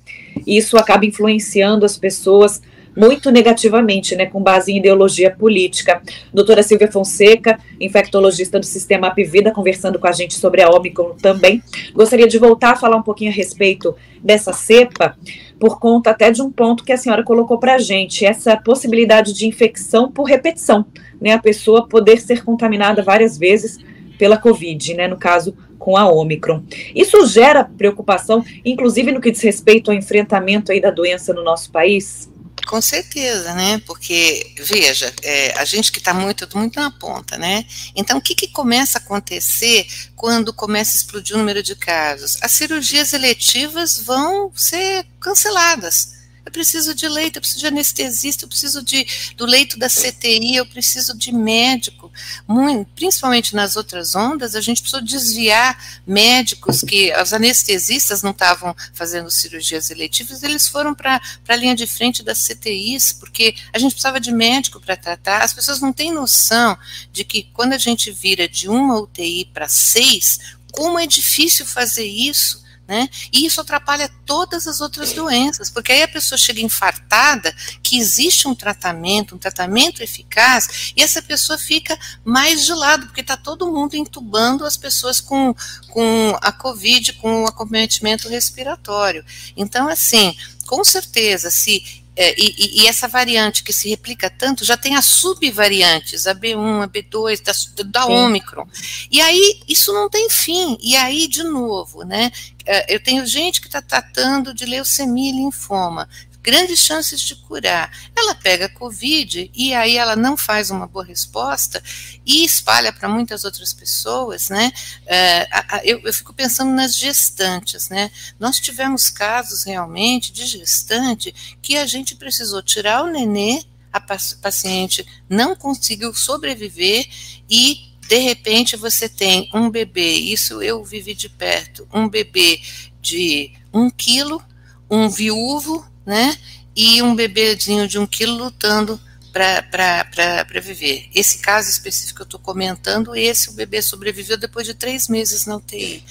e 0.46 0.56
isso 0.58 0.76
acaba 0.76 1.06
influenciando 1.06 1.84
as 1.84 1.96
pessoas 1.96 2.60
muito 2.96 3.30
negativamente, 3.30 4.14
né, 4.14 4.26
com 4.26 4.42
base 4.42 4.72
em 4.72 4.78
ideologia 4.78 5.30
política. 5.30 6.02
Doutora 6.32 6.62
Silvia 6.62 6.90
Fonseca, 6.90 7.58
infectologista 7.80 8.58
do 8.58 8.66
Sistema 8.66 9.08
Apivida, 9.08 9.50
conversando 9.50 9.98
com 9.98 10.06
a 10.06 10.12
gente 10.12 10.34
sobre 10.34 10.62
a 10.62 10.70
Omicron 10.70 11.14
também. 11.20 11.62
Gostaria 11.92 12.26
de 12.26 12.38
voltar 12.38 12.72
a 12.72 12.76
falar 12.76 12.96
um 12.96 13.02
pouquinho 13.02 13.30
a 13.30 13.34
respeito 13.34 13.94
dessa 14.22 14.52
cepa, 14.52 15.16
por 15.58 15.78
conta 15.78 16.10
até 16.10 16.30
de 16.30 16.42
um 16.42 16.50
ponto 16.50 16.84
que 16.84 16.92
a 16.92 16.96
senhora 16.96 17.22
colocou 17.22 17.58
para 17.58 17.74
a 17.74 17.78
gente, 17.78 18.24
essa 18.24 18.56
possibilidade 18.56 19.32
de 19.32 19.46
infecção 19.46 20.10
por 20.10 20.24
repetição, 20.24 20.84
né, 21.20 21.32
a 21.32 21.38
pessoa 21.38 21.86
poder 21.86 22.20
ser 22.20 22.44
contaminada 22.44 23.02
várias 23.02 23.38
vezes 23.38 23.78
pela 24.18 24.36
Covid, 24.36 24.94
né, 24.94 25.08
no 25.08 25.16
caso 25.16 25.54
com 25.78 25.96
a 25.96 26.10
Omicron. 26.10 26.62
Isso 26.94 27.26
gera 27.26 27.64
preocupação, 27.64 28.44
inclusive 28.64 29.12
no 29.12 29.20
que 29.20 29.30
diz 29.30 29.42
respeito 29.42 29.90
ao 29.90 29.96
enfrentamento 29.96 30.72
aí 30.72 30.80
da 30.80 30.90
doença 30.90 31.34
no 31.34 31.44
nosso 31.44 31.70
país? 31.70 32.32
Com 32.66 32.80
certeza, 32.80 33.54
né? 33.54 33.78
Porque, 33.86 34.54
veja, 34.58 35.12
é, 35.22 35.52
a 35.58 35.64
gente 35.64 35.92
que 35.92 35.98
está 35.98 36.14
muito, 36.14 36.48
muito 36.56 36.80
na 36.80 36.90
ponta, 36.90 37.36
né? 37.36 37.64
Então, 37.94 38.18
o 38.18 38.22
que, 38.22 38.34
que 38.34 38.48
começa 38.48 38.98
a 38.98 39.00
acontecer 39.00 39.86
quando 40.16 40.52
começa 40.52 40.92
a 40.92 40.96
explodir 40.96 41.36
o 41.36 41.38
número 41.38 41.62
de 41.62 41.76
casos? 41.76 42.38
As 42.40 42.52
cirurgias 42.52 43.12
eletivas 43.12 43.98
vão 43.98 44.50
ser 44.54 45.06
canceladas 45.20 46.23
preciso 46.54 46.94
de 46.94 47.08
leito, 47.08 47.36
eu 47.36 47.40
preciso 47.40 47.60
de 47.60 47.66
anestesista, 47.66 48.44
eu 48.44 48.48
preciso 48.48 48.80
de, 48.80 49.04
do 49.36 49.44
leito 49.44 49.76
da 49.76 49.88
CTI, 49.88 50.54
eu 50.54 50.64
preciso 50.64 51.18
de 51.18 51.32
médico. 51.32 52.12
Muito, 52.46 52.88
principalmente 52.94 53.56
nas 53.56 53.74
outras 53.74 54.14
ondas, 54.14 54.54
a 54.54 54.60
gente 54.60 54.80
precisou 54.80 55.02
desviar 55.04 56.00
médicos 56.06 56.82
que 56.82 57.12
os 57.20 57.32
anestesistas 57.32 58.22
não 58.22 58.30
estavam 58.30 58.74
fazendo 58.92 59.28
cirurgias 59.32 59.90
eletivas, 59.90 60.44
eles 60.44 60.68
foram 60.68 60.94
para 60.94 61.20
a 61.48 61.56
linha 61.56 61.74
de 61.74 61.88
frente 61.88 62.22
das 62.22 62.46
CTIs, 62.46 63.12
porque 63.12 63.56
a 63.72 63.78
gente 63.78 63.92
precisava 63.92 64.20
de 64.20 64.30
médico 64.30 64.80
para 64.80 64.96
tratar. 64.96 65.42
As 65.42 65.52
pessoas 65.52 65.80
não 65.80 65.92
têm 65.92 66.12
noção 66.12 66.78
de 67.12 67.24
que 67.24 67.48
quando 67.52 67.72
a 67.72 67.78
gente 67.78 68.12
vira 68.12 68.48
de 68.48 68.68
uma 68.68 69.00
UTI 69.00 69.50
para 69.52 69.68
seis, 69.68 70.38
como 70.70 71.00
é 71.00 71.06
difícil 71.06 71.66
fazer 71.66 72.06
isso 72.06 72.63
né? 72.86 73.08
E 73.32 73.46
isso 73.46 73.60
atrapalha 73.60 74.10
todas 74.26 74.66
as 74.66 74.80
outras 74.80 75.12
doenças, 75.12 75.70
porque 75.70 75.92
aí 75.92 76.02
a 76.02 76.08
pessoa 76.08 76.38
chega 76.38 76.60
infartada, 76.60 77.54
que 77.82 77.98
existe 77.98 78.46
um 78.46 78.54
tratamento, 78.54 79.34
um 79.34 79.38
tratamento 79.38 80.02
eficaz, 80.02 80.92
e 80.96 81.02
essa 81.02 81.22
pessoa 81.22 81.58
fica 81.58 81.98
mais 82.24 82.64
de 82.64 82.74
lado, 82.74 83.06
porque 83.06 83.22
está 83.22 83.36
todo 83.36 83.70
mundo 83.72 83.94
entubando 83.94 84.64
as 84.64 84.76
pessoas 84.76 85.20
com, 85.20 85.54
com 85.88 86.38
a 86.40 86.52
Covid, 86.52 87.14
com 87.14 87.44
o 87.44 87.46
acometimento 87.46 88.28
respiratório. 88.28 89.24
Então, 89.56 89.88
assim, 89.88 90.36
com 90.66 90.84
certeza, 90.84 91.50
se 91.50 92.03
é, 92.16 92.34
e, 92.40 92.82
e, 92.82 92.86
essa 92.86 93.08
variante 93.08 93.64
que 93.64 93.72
se 93.72 93.88
replica 93.88 94.30
tanto 94.30 94.64
já 94.64 94.76
tem 94.76 94.94
as 94.94 95.04
subvariantes, 95.04 96.26
a 96.28 96.34
B1, 96.34 96.84
a 96.84 96.88
B2, 96.88 97.42
da, 97.42 97.84
da 97.84 98.06
Ômicron. 98.06 98.66
E 99.10 99.20
aí 99.20 99.60
isso 99.66 99.92
não 99.92 100.08
tem 100.08 100.30
fim. 100.30 100.78
E 100.80 100.94
aí, 100.94 101.26
de 101.26 101.42
novo, 101.42 102.04
né? 102.04 102.30
É, 102.64 102.94
eu 102.94 103.02
tenho 103.02 103.26
gente 103.26 103.60
que 103.60 103.66
está 103.66 103.82
tratando 103.82 104.54
de 104.54 104.64
leucemia 104.64 105.32
e 105.32 105.36
linfoma 105.36 106.08
grandes 106.44 106.78
chances 106.78 107.22
de 107.22 107.34
curar. 107.34 107.90
Ela 108.14 108.34
pega 108.34 108.68
Covid 108.68 109.50
e 109.54 109.74
aí 109.74 109.96
ela 109.96 110.14
não 110.14 110.36
faz 110.36 110.70
uma 110.70 110.86
boa 110.86 111.04
resposta 111.04 111.82
e 112.24 112.44
espalha 112.44 112.92
para 112.92 113.08
muitas 113.08 113.44
outras 113.44 113.72
pessoas, 113.72 114.50
né? 114.50 114.70
É, 115.06 115.48
eu, 115.82 116.00
eu, 116.04 116.12
fico 116.12 116.34
pensando 116.34 116.70
nas 116.70 116.94
gestantes, 116.94 117.88
né? 117.88 118.10
Nós 118.38 118.60
tivemos 118.60 119.08
casos 119.08 119.64
realmente 119.64 120.32
de 120.32 120.44
gestante 120.44 121.34
que 121.62 121.78
a 121.78 121.86
gente 121.86 122.14
precisou 122.14 122.62
tirar 122.62 123.04
o 123.04 123.10
nenê, 123.10 123.64
a 123.90 124.00
paciente 124.00 125.06
não 125.28 125.56
conseguiu 125.56 126.12
sobreviver 126.12 127.08
e 127.48 127.94
de 128.06 128.18
repente 128.18 128.76
você 128.76 129.08
tem 129.08 129.48
um 129.54 129.70
bebê, 129.70 130.12
isso 130.14 130.60
eu 130.60 130.84
vivi 130.84 131.14
de 131.14 131.28
perto, 131.28 131.88
um 131.90 132.06
bebê 132.06 132.60
de 133.00 133.52
um 133.72 133.88
quilo, 133.88 134.42
um 134.90 135.08
viúvo 135.08 135.86
né? 136.04 136.36
E 136.76 137.02
um 137.02 137.14
bebezinho 137.14 137.86
de 137.86 137.98
um 137.98 138.06
quilo 138.06 138.34
lutando 138.34 139.00
para 139.34 140.60
viver. 140.62 141.08
Esse 141.12 141.38
caso 141.38 141.68
específico 141.68 142.18
que 142.18 142.22
eu 142.22 142.24
estou 142.24 142.38
comentando, 142.38 143.16
esse 143.16 143.50
o 143.50 143.52
bebê 143.52 143.82
sobreviveu 143.82 144.36
depois 144.36 144.64
de 144.64 144.74
três 144.74 145.08
meses 145.08 145.44
na 145.44 145.56
UTI. 145.56 146.04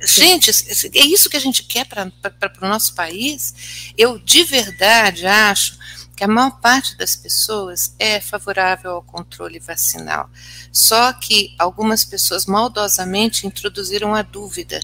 Gente, 0.00 0.50
é 0.50 1.04
isso 1.04 1.28
que 1.28 1.36
a 1.36 1.40
gente 1.40 1.62
quer 1.62 1.86
para 1.86 2.10
o 2.62 2.68
nosso 2.68 2.94
país? 2.94 3.92
Eu 3.98 4.18
de 4.18 4.44
verdade 4.44 5.26
acho 5.26 5.78
que 6.16 6.24
a 6.24 6.28
maior 6.28 6.58
parte 6.60 6.96
das 6.96 7.14
pessoas 7.16 7.94
é 7.98 8.18
favorável 8.20 8.92
ao 8.92 9.02
controle 9.02 9.58
vacinal. 9.58 10.30
Só 10.72 11.12
que 11.12 11.54
algumas 11.58 12.04
pessoas 12.04 12.46
maldosamente 12.46 13.46
introduziram 13.46 14.14
a 14.14 14.22
dúvida, 14.22 14.80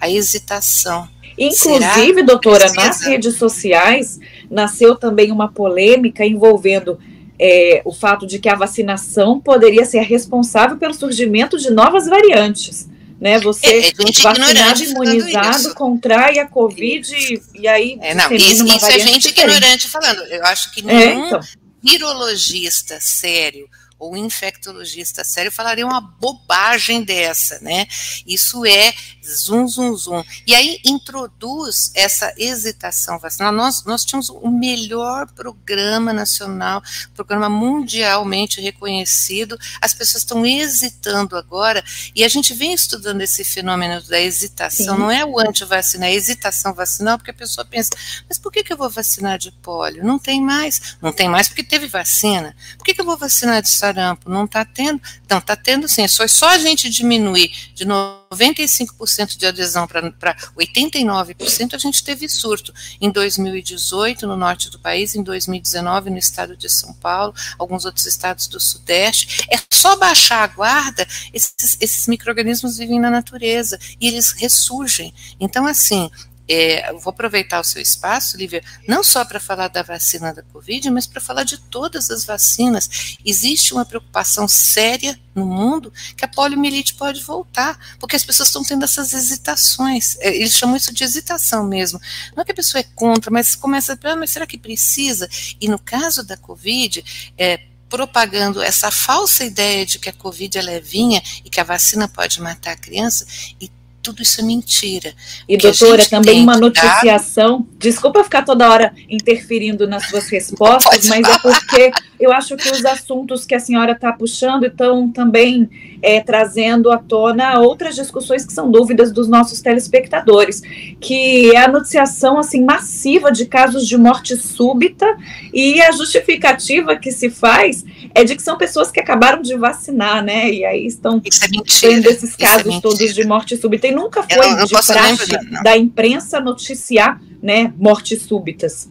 a 0.00 0.08
hesitação. 0.08 1.08
Inclusive, 1.40 2.14
Será? 2.14 2.22
doutora, 2.22 2.58
Precisa. 2.58 2.86
nas 2.86 3.00
redes 3.00 3.36
sociais 3.36 4.20
nasceu 4.50 4.94
também 4.94 5.32
uma 5.32 5.50
polêmica 5.50 6.22
envolvendo 6.24 6.98
é, 7.38 7.80
o 7.86 7.92
fato 7.92 8.26
de 8.26 8.38
que 8.38 8.48
a 8.50 8.54
vacinação 8.54 9.40
poderia 9.40 9.86
ser 9.86 10.02
responsável 10.02 10.76
pelo 10.76 10.92
surgimento 10.92 11.58
de 11.58 11.70
novas 11.70 12.06
variantes. 12.06 12.88
Né, 13.18 13.38
você 13.38 13.66
é, 13.66 13.88
é 13.88 13.92
vacinado, 14.22 14.82
imunizado, 14.82 15.74
contrai 15.74 16.38
a 16.38 16.46
Covid 16.46 17.14
e, 17.14 17.42
e 17.60 17.68
aí. 17.68 17.98
É, 18.00 18.14
não, 18.14 18.32
isso, 18.32 18.64
isso 18.64 18.86
é 18.86 18.98
gente 18.98 19.28
diferente. 19.28 19.40
ignorante 19.40 19.88
falando. 19.90 20.22
Eu 20.22 20.42
acho 20.46 20.72
que 20.72 20.80
é, 20.80 20.84
nenhum 20.84 21.26
então. 21.26 21.40
virologista 21.82 22.98
sério 22.98 23.68
ou 23.98 24.16
infectologista 24.16 25.22
sério 25.22 25.52
falaria 25.52 25.84
uma 25.84 26.00
bobagem 26.00 27.02
dessa, 27.02 27.60
né? 27.60 27.86
Isso 28.26 28.64
é 28.64 28.94
zum, 29.36 29.66
zum, 29.66 29.96
zum. 29.96 30.24
E 30.46 30.54
aí 30.54 30.80
introduz 30.84 31.92
essa 31.94 32.32
hesitação 32.36 33.18
vacinal. 33.18 33.52
Nós, 33.52 33.84
nós 33.84 34.04
tínhamos 34.04 34.28
o 34.28 34.50
melhor 34.50 35.26
programa 35.32 36.12
nacional, 36.12 36.82
programa 37.14 37.48
mundialmente 37.48 38.60
reconhecido, 38.60 39.58
as 39.80 39.94
pessoas 39.94 40.22
estão 40.22 40.44
hesitando 40.44 41.36
agora, 41.36 41.84
e 42.14 42.24
a 42.24 42.28
gente 42.28 42.54
vem 42.54 42.72
estudando 42.72 43.20
esse 43.20 43.44
fenômeno 43.44 44.02
da 44.02 44.20
hesitação, 44.20 44.94
Sim. 44.94 45.00
não 45.00 45.10
é 45.10 45.24
o 45.24 45.38
antivacina, 45.38 46.06
é 46.06 46.10
a 46.10 46.14
hesitação 46.14 46.74
vacinal, 46.74 47.18
porque 47.18 47.30
a 47.30 47.34
pessoa 47.34 47.64
pensa, 47.64 47.90
mas 48.28 48.38
por 48.38 48.52
que, 48.52 48.64
que 48.64 48.72
eu 48.72 48.76
vou 48.76 48.90
vacinar 48.90 49.38
de 49.38 49.50
pólio? 49.50 50.04
Não 50.04 50.18
tem 50.18 50.40
mais. 50.40 50.96
Não 51.00 51.12
tem 51.12 51.28
mais 51.28 51.48
porque 51.48 51.62
teve 51.62 51.86
vacina. 51.86 52.54
Por 52.76 52.84
que, 52.84 52.94
que 52.94 53.00
eu 53.00 53.04
vou 53.04 53.16
vacinar 53.16 53.62
de 53.62 53.68
sarampo, 53.68 54.30
não 54.30 54.44
está 54.44 54.64
tendo. 54.64 55.00
Não, 55.28 55.38
está 55.38 55.56
tendo 55.56 55.88
sim, 55.88 56.06
foi 56.08 56.28
só 56.28 56.48
a 56.48 56.58
gente 56.58 56.88
diminuir 56.88 57.50
de 57.74 57.84
95% 58.32 59.36
de 59.36 59.44
adesão 59.44 59.88
para 59.88 60.36
89%, 60.56 61.74
a 61.74 61.78
gente 61.78 62.04
teve 62.04 62.28
surto 62.28 62.72
em 63.00 63.10
2018 63.10 64.24
no 64.24 64.36
norte 64.36 64.70
do 64.70 64.78
país, 64.78 65.16
em 65.16 65.22
2019 65.22 66.10
no 66.10 66.18
estado 66.18 66.56
de 66.56 66.68
São 66.68 66.92
Paulo, 66.92 67.34
alguns 67.58 67.84
outros 67.84 68.06
estados 68.06 68.46
do 68.46 68.60
Sudeste. 68.60 69.46
É 69.50 69.58
só 69.72 69.96
baixar 69.96 70.44
a 70.44 70.46
guarda, 70.46 71.06
esses, 71.34 71.76
esses 71.80 72.06
micro-organismos 72.06 72.78
vivem 72.78 73.00
na 73.00 73.10
natureza 73.10 73.78
e 74.00 74.06
eles 74.06 74.30
ressurgem. 74.30 75.12
Então, 75.40 75.66
assim, 75.66 76.08
é, 76.52 76.92
vou 76.94 77.10
aproveitar 77.10 77.60
o 77.60 77.64
seu 77.64 77.80
espaço, 77.80 78.36
Lívia, 78.36 78.60
não 78.88 79.04
só 79.04 79.24
para 79.24 79.38
falar 79.38 79.68
da 79.68 79.84
vacina 79.84 80.34
da 80.34 80.42
Covid, 80.42 80.90
mas 80.90 81.06
para 81.06 81.20
falar 81.20 81.44
de 81.44 81.56
todas 81.56 82.10
as 82.10 82.24
vacinas. 82.24 83.16
Existe 83.24 83.72
uma 83.72 83.84
preocupação 83.84 84.48
séria 84.48 85.16
no 85.32 85.46
mundo 85.46 85.92
que 86.16 86.24
a 86.24 86.28
poliomielite 86.28 86.94
pode 86.94 87.22
voltar, 87.22 87.78
porque 88.00 88.16
as 88.16 88.24
pessoas 88.24 88.48
estão 88.48 88.64
tendo 88.64 88.84
essas 88.84 89.12
hesitações. 89.12 90.16
É, 90.18 90.34
eles 90.34 90.56
chamam 90.56 90.76
isso 90.76 90.92
de 90.92 91.04
hesitação 91.04 91.64
mesmo. 91.64 92.00
Não 92.34 92.42
é 92.42 92.44
que 92.44 92.50
a 92.50 92.54
pessoa 92.54 92.80
é 92.80 92.86
contra, 92.96 93.30
mas 93.30 93.54
começa 93.54 93.92
a 93.92 94.10
ah, 94.10 94.16
mas 94.16 94.30
será 94.30 94.44
que 94.44 94.58
precisa? 94.58 95.28
E 95.60 95.68
no 95.68 95.78
caso 95.78 96.24
da 96.24 96.36
Covid, 96.36 97.32
é, 97.38 97.60
propagando 97.88 98.60
essa 98.60 98.90
falsa 98.90 99.44
ideia 99.44 99.86
de 99.86 100.00
que 100.00 100.08
a 100.08 100.12
Covid 100.12 100.58
é 100.58 100.62
levinha 100.62 101.22
e 101.44 101.50
que 101.50 101.60
a 101.60 101.64
vacina 101.64 102.08
pode 102.08 102.40
matar 102.40 102.72
a 102.72 102.76
criança, 102.76 103.24
e 103.60 103.70
tudo 104.02 104.22
isso 104.22 104.40
é 104.40 104.44
mentira. 104.44 105.14
E 105.48 105.56
doutora, 105.56 106.04
também 106.06 106.42
uma 106.42 106.56
noticiação, 106.56 107.66
desculpa 107.78 108.24
ficar 108.24 108.42
toda 108.42 108.68
hora 108.68 108.92
interferindo 109.08 109.86
nas 109.86 110.08
suas 110.08 110.28
respostas, 110.28 111.06
mas 111.06 111.26
é 111.28 111.38
porque 111.38 111.92
eu 112.20 112.30
acho 112.32 112.54
que 112.54 112.70
os 112.70 112.84
assuntos 112.84 113.46
que 113.46 113.54
a 113.54 113.58
senhora 113.58 113.92
está 113.92 114.12
puxando 114.12 114.64
estão 114.64 115.10
também 115.10 115.68
é, 116.02 116.20
trazendo 116.20 116.92
à 116.92 116.98
tona 116.98 117.58
outras 117.58 117.94
discussões 117.94 118.44
que 118.44 118.52
são 118.52 118.70
dúvidas 118.70 119.10
dos 119.10 119.26
nossos 119.26 119.62
telespectadores, 119.62 120.62
que 121.00 121.50
é 121.54 121.64
a 121.64 121.68
noticiação 121.68 122.38
assim 122.38 122.62
massiva 122.62 123.32
de 123.32 123.46
casos 123.46 123.88
de 123.88 123.96
morte 123.96 124.36
súbita 124.36 125.06
e 125.52 125.80
a 125.80 125.90
justificativa 125.92 126.94
que 126.94 127.10
se 127.10 127.30
faz 127.30 127.84
é 128.14 128.22
de 128.22 128.36
que 128.36 128.42
são 128.42 128.58
pessoas 128.58 128.90
que 128.90 129.00
acabaram 129.00 129.40
de 129.40 129.56
vacinar, 129.56 130.22
né? 130.22 130.50
E 130.50 130.64
aí 130.64 130.86
estão 130.86 131.22
é 131.24 131.80
tendo 131.80 132.06
esses 132.06 132.34
é 132.38 132.44
casos 132.44 132.74
é 132.74 132.80
todos 132.80 133.14
de 133.14 133.24
morte 133.24 133.56
súbita. 133.56 133.86
E 133.86 133.92
nunca 133.92 134.22
foi 134.22 134.46
não, 134.46 134.58
não 134.58 134.64
de 134.66 134.72
praxe 134.72 135.62
da 135.62 135.76
imprensa 135.76 136.38
noticiar 136.38 137.20
né, 137.42 137.72
mortes 137.78 138.22
súbitas. 138.22 138.88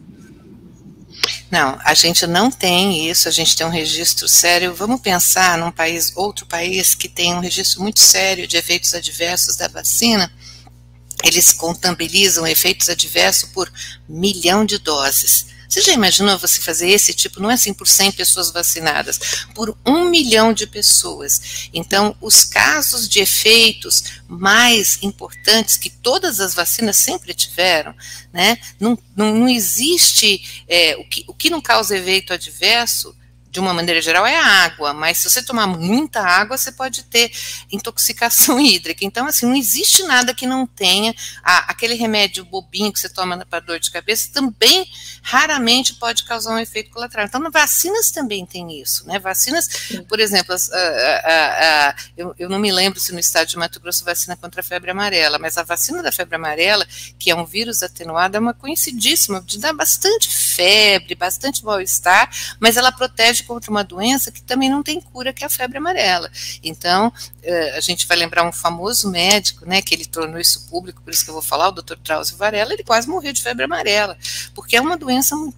Não, 1.50 1.76
a 1.84 1.94
gente 1.94 2.26
não 2.28 2.48
tem 2.48 3.10
isso, 3.10 3.28
a 3.28 3.32
gente 3.32 3.56
tem 3.56 3.66
um 3.66 3.70
registro 3.70 4.28
sério. 4.28 4.72
Vamos 4.72 5.00
pensar 5.00 5.58
num 5.58 5.72
país, 5.72 6.12
outro 6.14 6.46
país 6.46 6.94
que 6.94 7.08
tem 7.08 7.34
um 7.34 7.40
registro 7.40 7.82
muito 7.82 7.98
sério 8.00 8.46
de 8.46 8.56
efeitos 8.56 8.94
adversos 8.94 9.56
da 9.56 9.66
vacina. 9.66 10.32
Eles 11.24 11.52
contabilizam 11.52 12.46
efeitos 12.46 12.88
adversos 12.88 13.50
por 13.50 13.70
milhão 14.08 14.64
de 14.64 14.78
doses. 14.78 15.46
Você 15.70 15.82
já 15.82 15.92
imaginou 15.92 16.36
você 16.36 16.60
fazer 16.60 16.88
esse 16.90 17.14
tipo, 17.14 17.40
não 17.40 17.48
é 17.48 17.54
assim 17.54 17.72
por 17.72 17.86
100 17.86 18.10
pessoas 18.10 18.50
vacinadas, 18.50 19.46
por 19.54 19.78
um 19.86 20.10
milhão 20.10 20.52
de 20.52 20.66
pessoas. 20.66 21.68
Então, 21.72 22.16
os 22.20 22.44
casos 22.44 23.08
de 23.08 23.20
efeitos 23.20 24.02
mais 24.26 24.98
importantes 25.00 25.76
que 25.76 25.88
todas 25.88 26.40
as 26.40 26.54
vacinas 26.54 26.96
sempre 26.96 27.32
tiveram, 27.32 27.94
né? 28.32 28.58
Não, 28.80 28.98
não, 29.14 29.32
não 29.32 29.48
existe 29.48 30.64
é, 30.66 30.96
o, 30.96 31.04
que, 31.04 31.24
o 31.28 31.32
que 31.32 31.48
não 31.48 31.60
causa 31.60 31.96
efeito 31.96 32.32
adverso 32.32 33.14
de 33.50 33.58
uma 33.58 33.74
maneira 33.74 34.00
geral, 34.00 34.24
é 34.24 34.36
a 34.36 34.46
água, 34.64 34.94
mas 34.94 35.18
se 35.18 35.28
você 35.28 35.42
tomar 35.42 35.66
muita 35.66 36.20
água, 36.20 36.56
você 36.56 36.70
pode 36.70 37.02
ter 37.04 37.32
intoxicação 37.70 38.60
hídrica. 38.62 39.04
Então, 39.04 39.26
assim, 39.26 39.44
não 39.44 39.56
existe 39.56 40.04
nada 40.04 40.32
que 40.32 40.46
não 40.46 40.66
tenha. 40.66 41.12
A, 41.42 41.70
aquele 41.70 41.94
remédio 41.94 42.44
bobinho 42.44 42.92
que 42.92 43.00
você 43.00 43.08
toma 43.08 43.44
para 43.44 43.60
dor 43.60 43.80
de 43.80 43.90
cabeça 43.90 44.30
também 44.32 44.86
raramente 45.22 45.94
pode 45.94 46.24
causar 46.24 46.54
um 46.54 46.58
efeito 46.58 46.90
colateral. 46.90 47.26
Então, 47.26 47.50
vacinas 47.50 48.10
também 48.10 48.46
tem 48.46 48.80
isso, 48.80 49.06
né? 49.06 49.18
Vacinas, 49.18 49.68
por 50.08 50.20
exemplo, 50.20 50.54
a, 50.54 50.78
a, 50.78 51.88
a, 51.88 51.94
eu, 52.16 52.34
eu, 52.38 52.48
não 52.48 52.58
me 52.58 52.72
lembro 52.72 53.00
se 53.00 53.12
no 53.12 53.18
estado 53.18 53.48
de 53.48 53.56
Mato 53.56 53.80
Grosso 53.80 54.04
vacina 54.04 54.36
contra 54.36 54.60
a 54.60 54.64
febre 54.64 54.90
amarela, 54.90 55.38
mas 55.38 55.56
a 55.56 55.62
vacina 55.62 56.02
da 56.02 56.12
febre 56.12 56.36
amarela, 56.36 56.86
que 57.18 57.30
é 57.30 57.34
um 57.34 57.44
vírus 57.44 57.82
atenuado, 57.82 58.36
é 58.36 58.40
uma 58.40 58.54
conhecidíssima, 58.54 59.40
de 59.40 59.58
dar 59.58 59.72
bastante 59.72 60.28
febre, 60.28 61.14
bastante 61.14 61.64
mal-estar, 61.64 62.30
mas 62.58 62.76
ela 62.76 62.92
protege 62.92 63.42
contra 63.42 63.70
uma 63.70 63.84
doença 63.84 64.30
que 64.30 64.42
também 64.42 64.70
não 64.70 64.82
tem 64.82 65.00
cura, 65.00 65.32
que 65.32 65.44
é 65.44 65.46
a 65.46 65.50
febre 65.50 65.78
amarela. 65.78 66.30
Então, 66.62 67.12
eh, 67.42 67.76
a 67.76 67.80
gente 67.80 68.06
vai 68.06 68.16
lembrar 68.16 68.44
um 68.44 68.52
famoso 68.52 69.10
médico, 69.10 69.66
né, 69.66 69.82
que 69.82 69.94
ele 69.94 70.04
tornou 70.04 70.38
isso 70.38 70.66
público, 70.68 71.02
por 71.02 71.12
isso 71.12 71.24
que 71.24 71.30
eu 71.30 71.34
vou 71.34 71.42
falar, 71.42 71.68
o 71.68 71.72
Dr. 71.72 71.96
Drauzio 72.02 72.36
Varela, 72.36 72.72
ele 72.72 72.84
quase 72.84 73.08
morreu 73.08 73.32
de 73.32 73.42
febre 73.42 73.64
amarela, 73.64 74.16
porque 74.54 74.76
é 74.76 74.80
uma 74.80 74.96
doença, 74.96 75.09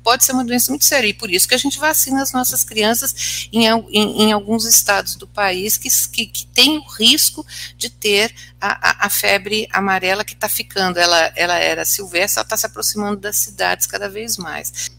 pode 0.03 0.25
ser 0.25 0.33
uma 0.33 0.45
doença 0.45 0.71
muito 0.71 0.85
séria, 0.85 1.09
e 1.09 1.15
por 1.15 1.31
isso 1.31 1.49
que 1.49 1.55
a 1.55 1.59
gente 1.59 1.79
vacina 1.79 2.23
as 2.23 2.33
nossas 2.33 2.65
crianças 2.65 3.49
em, 3.53 3.67
em, 3.67 4.23
em 4.23 4.33
alguns 4.33 4.65
estados 4.65 5.15
do 5.17 5.27
país 5.27 5.77
que, 5.77 5.89
que, 6.11 6.27
que 6.27 6.47
tem 6.47 6.79
o 6.79 6.87
risco 6.99 7.45
de 7.77 7.91
ter 7.91 8.35
a, 8.61 8.91
a, 8.91 9.07
a 9.07 9.11
febre 9.11 9.69
amarela 9.73 10.25
que 10.25 10.35
está 10.35 10.49
ficando, 10.49 10.99
ela, 10.99 11.33
ela 11.37 11.57
era 11.59 11.85
silvestre, 11.85 12.39
ela 12.39 12.45
está 12.45 12.57
se 12.57 12.67
aproximando 12.67 13.21
das 13.21 13.37
cidades 13.37 13.87
cada 13.87 14.09
vez 14.09 14.37
mais. 14.37 14.91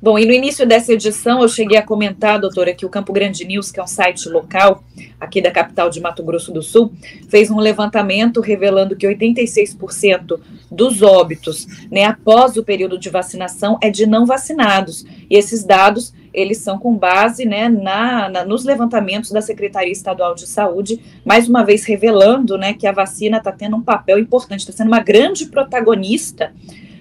Bom, 0.00 0.18
e 0.18 0.26
no 0.26 0.32
início 0.32 0.66
dessa 0.66 0.92
edição 0.92 1.40
eu 1.40 1.48
cheguei 1.48 1.78
a 1.78 1.82
comentar, 1.82 2.38
doutora, 2.38 2.74
que 2.74 2.84
o 2.84 2.88
Campo 2.88 3.14
Grande 3.14 3.46
News, 3.46 3.72
que 3.72 3.80
é 3.80 3.82
um 3.82 3.86
site 3.86 4.28
local 4.28 4.84
aqui 5.18 5.40
da 5.40 5.50
capital 5.50 5.88
de 5.88 6.02
Mato 6.02 6.22
Grosso 6.22 6.52
do 6.52 6.62
Sul, 6.62 6.92
fez 7.30 7.50
um 7.50 7.58
levantamento 7.58 8.42
revelando 8.42 8.94
que 8.94 9.06
86% 9.06 10.38
dos 10.70 11.00
óbitos, 11.00 11.66
né, 11.90 12.04
após 12.04 12.58
o 12.58 12.62
período 12.62 12.98
de 12.98 13.08
vacinação 13.08 13.78
é 13.80 13.88
de 13.88 14.04
não 14.04 14.26
vacinados. 14.26 15.06
E 15.30 15.36
esses 15.36 15.64
dados, 15.64 16.12
eles 16.32 16.58
são 16.58 16.78
com 16.78 16.94
base, 16.94 17.46
né, 17.46 17.66
na, 17.66 18.28
na 18.28 18.44
nos 18.44 18.64
levantamentos 18.66 19.30
da 19.30 19.40
Secretaria 19.40 19.92
Estadual 19.92 20.34
de 20.34 20.46
Saúde, 20.46 21.00
mais 21.24 21.48
uma 21.48 21.64
vez 21.64 21.86
revelando, 21.86 22.58
né, 22.58 22.74
que 22.74 22.86
a 22.86 22.92
vacina 22.92 23.38
está 23.38 23.50
tendo 23.50 23.76
um 23.76 23.82
papel 23.82 24.18
importante, 24.18 24.60
está 24.60 24.72
sendo 24.72 24.88
uma 24.88 25.00
grande 25.00 25.46
protagonista 25.46 26.52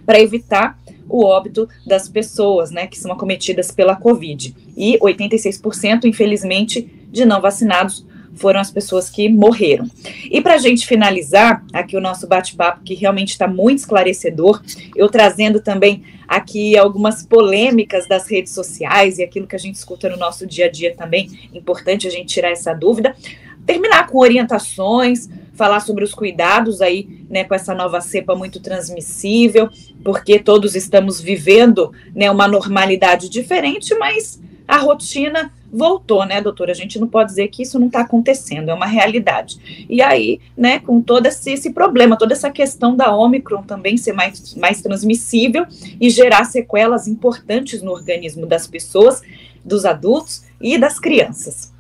para 0.06 0.22
evitar 0.22 0.80
o 1.08 1.26
óbito 1.26 1.68
das 1.86 2.10
pessoas, 2.10 2.72
né, 2.72 2.88
que 2.88 3.00
são 3.00 3.12
acometidas 3.12 3.72
pela 3.72 3.96
Covid. 3.96 4.56
E 4.76 4.98
86%, 5.00 6.06
infelizmente, 6.06 6.82
de 7.12 7.26
não 7.26 7.42
vacinados 7.42 8.06
foram 8.36 8.60
as 8.60 8.70
pessoas 8.70 9.10
que 9.10 9.30
morreram. 9.30 9.90
E 10.30 10.42
para 10.42 10.56
a 10.56 10.58
gente 10.58 10.86
finalizar 10.86 11.64
aqui 11.74 11.96
o 11.96 12.02
nosso 12.02 12.28
bate-papo, 12.28 12.84
que 12.84 12.94
realmente 12.94 13.30
está 13.30 13.48
muito 13.48 13.80
esclarecedor, 13.80 14.62
eu 14.96 15.10
trazendo 15.10 15.62
também 15.62 16.04
aqui 16.28 16.78
algumas 16.78 17.26
polêmicas 17.26 18.08
das 18.08 18.30
redes 18.30 18.54
sociais 18.54 19.18
e 19.18 19.24
aquilo 19.24 19.48
que 19.48 19.56
a 19.56 19.60
gente 19.60 19.76
escuta 19.76 20.10
no 20.10 20.18
nosso 20.18 20.46
dia 20.46 20.66
a 20.66 20.72
dia 20.72 20.94
também, 20.96 21.50
importante 21.54 22.08
a 22.08 22.12
gente 22.12 22.28
tirar 22.28 22.52
essa 22.52 22.74
dúvida. 22.74 23.16
Terminar 23.66 24.08
com 24.08 24.20
orientações, 24.20 25.30
falar 25.56 25.80
sobre 25.80 26.04
os 26.04 26.14
cuidados 26.14 26.82
aí, 26.82 27.26
né, 27.30 27.44
com 27.44 27.56
essa 27.56 27.74
nova 27.74 28.02
cepa 28.02 28.36
muito 28.36 28.60
transmissível, 28.60 29.70
porque 30.04 30.38
todos 30.38 30.76
estamos 30.76 31.20
vivendo, 31.20 31.92
né, 32.14 32.30
uma 32.30 32.48
normalidade 32.48 33.30
diferente, 33.30 33.96
mas 33.96 34.40
a 34.68 34.78
rotina 34.78 35.52
voltou, 35.72 36.26
né, 36.26 36.42
doutora? 36.42 36.72
A 36.72 36.76
gente 36.76 36.98
não 37.00 37.08
pode 37.08 37.30
dizer 37.30 37.50
que 37.50 37.64
isso 37.64 37.78
não 37.78 37.88
está 37.88 38.02
acontecendo, 38.02 38.70
é 38.70 38.74
uma 38.74 38.86
realidade. 38.86 39.86
E 39.90 40.02
aí, 40.02 40.40
né, 40.58 40.80
com 40.80 41.02
todo 41.02 41.26
esse, 41.26 41.52
esse, 41.52 41.72
problema, 41.72 42.18
toda 42.18 42.34
essa 42.34 42.50
questão 42.50 42.96
da 42.96 43.16
Omicron 43.16 43.64
também 43.64 43.98
ser 43.98 44.14
mais, 44.14 44.56
mais 44.56 44.82
transmissível 44.82 45.66
e 46.00 46.10
gerar 46.10 46.46
sequelas 46.46 47.08
importantes 47.08 47.82
no 47.82 47.92
organismo 47.92 48.46
das 48.46 48.68
pessoas, 48.68 49.22
dos 49.64 49.86
adultos 49.86 50.44
e 50.62 50.78
das 50.78 51.00
crianças. 51.00 51.75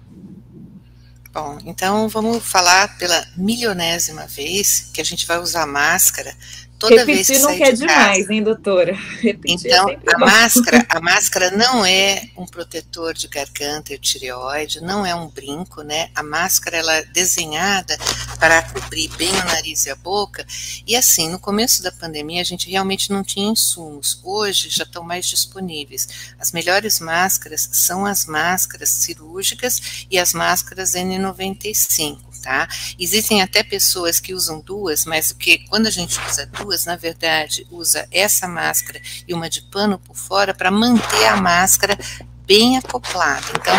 Bom, 1.35 1.57
então 1.65 2.07
vamos 2.07 2.41
falar 2.45 2.97
pela 2.97 3.27
milionésima 3.35 4.25
vez 4.25 4.89
que 4.93 5.01
a 5.01 5.03
gente 5.03 5.27
vai 5.27 5.37
usar 5.37 5.65
máscara 5.65 6.33
toda 6.77 6.95
Repetir 6.95 7.25
vez 7.25 7.27
que 7.27 7.39
não 7.39 7.57
quer 7.57 7.73
de 7.73 7.79
demais, 7.79 8.17
casa. 8.19 8.33
hein, 8.33 8.43
doutora? 8.43 8.93
Repetir 9.21 9.71
é 9.71 9.75
então, 9.75 9.89
é 9.89 9.95
a 10.13 10.19
bom. 10.19 10.25
máscara, 10.25 10.85
a 10.89 10.99
máscara 11.01 11.51
não 11.51 11.85
é 11.85 12.29
um 12.37 12.45
protetor 12.45 13.13
de 13.13 13.27
garganta 13.27 13.93
e 13.93 13.97
tireoide, 13.97 14.81
não 14.81 15.05
é 15.05 15.15
um 15.15 15.27
brinco, 15.27 15.81
né? 15.81 16.09
A 16.15 16.23
máscara 16.23 16.77
ela 16.77 16.93
é 16.93 17.05
desenhada 17.05 17.97
para 18.39 18.61
cobrir 18.63 19.07
bem 19.17 19.31
o 19.31 19.45
nariz 19.45 19.85
e 19.85 19.89
a 19.89 19.95
boca. 19.95 20.45
E 20.85 20.95
assim, 20.95 21.29
no 21.29 21.39
começo 21.39 21.81
da 21.81 21.91
pandemia 21.91 22.41
a 22.41 22.45
gente 22.45 22.69
realmente 22.69 23.11
não 23.11 23.23
tinha 23.23 23.49
insumos. 23.49 24.19
Hoje 24.23 24.69
já 24.69 24.83
estão 24.83 25.03
mais 25.03 25.27
disponíveis. 25.27 26.07
As 26.39 26.51
melhores 26.51 26.99
máscaras 26.99 27.69
são 27.71 28.05
as 28.05 28.25
máscaras 28.25 28.89
cirúrgicas 28.89 30.05
e 30.09 30.19
as 30.19 30.33
máscaras 30.33 30.93
N95 30.93 32.35
tá? 32.45 32.67
Existem 32.99 33.41
até 33.41 33.63
pessoas 33.63 34.19
que 34.19 34.31
usam 34.31 34.61
duas, 34.61 35.03
mas 35.03 35.31
que 35.31 35.57
quando 35.67 35.87
a 35.87 35.89
gente 35.89 36.19
usa 36.29 36.45
duas, 36.45 36.64
na 36.85 36.95
verdade, 36.95 37.65
usa 37.69 38.07
essa 38.11 38.47
máscara 38.47 39.01
e 39.27 39.33
uma 39.33 39.49
de 39.49 39.61
pano 39.63 39.99
por 39.99 40.15
fora 40.15 40.53
para 40.53 40.71
manter 40.71 41.25
a 41.27 41.37
máscara 41.37 41.97
bem 42.45 42.77
acoplada. 42.77 43.45
Então, 43.55 43.75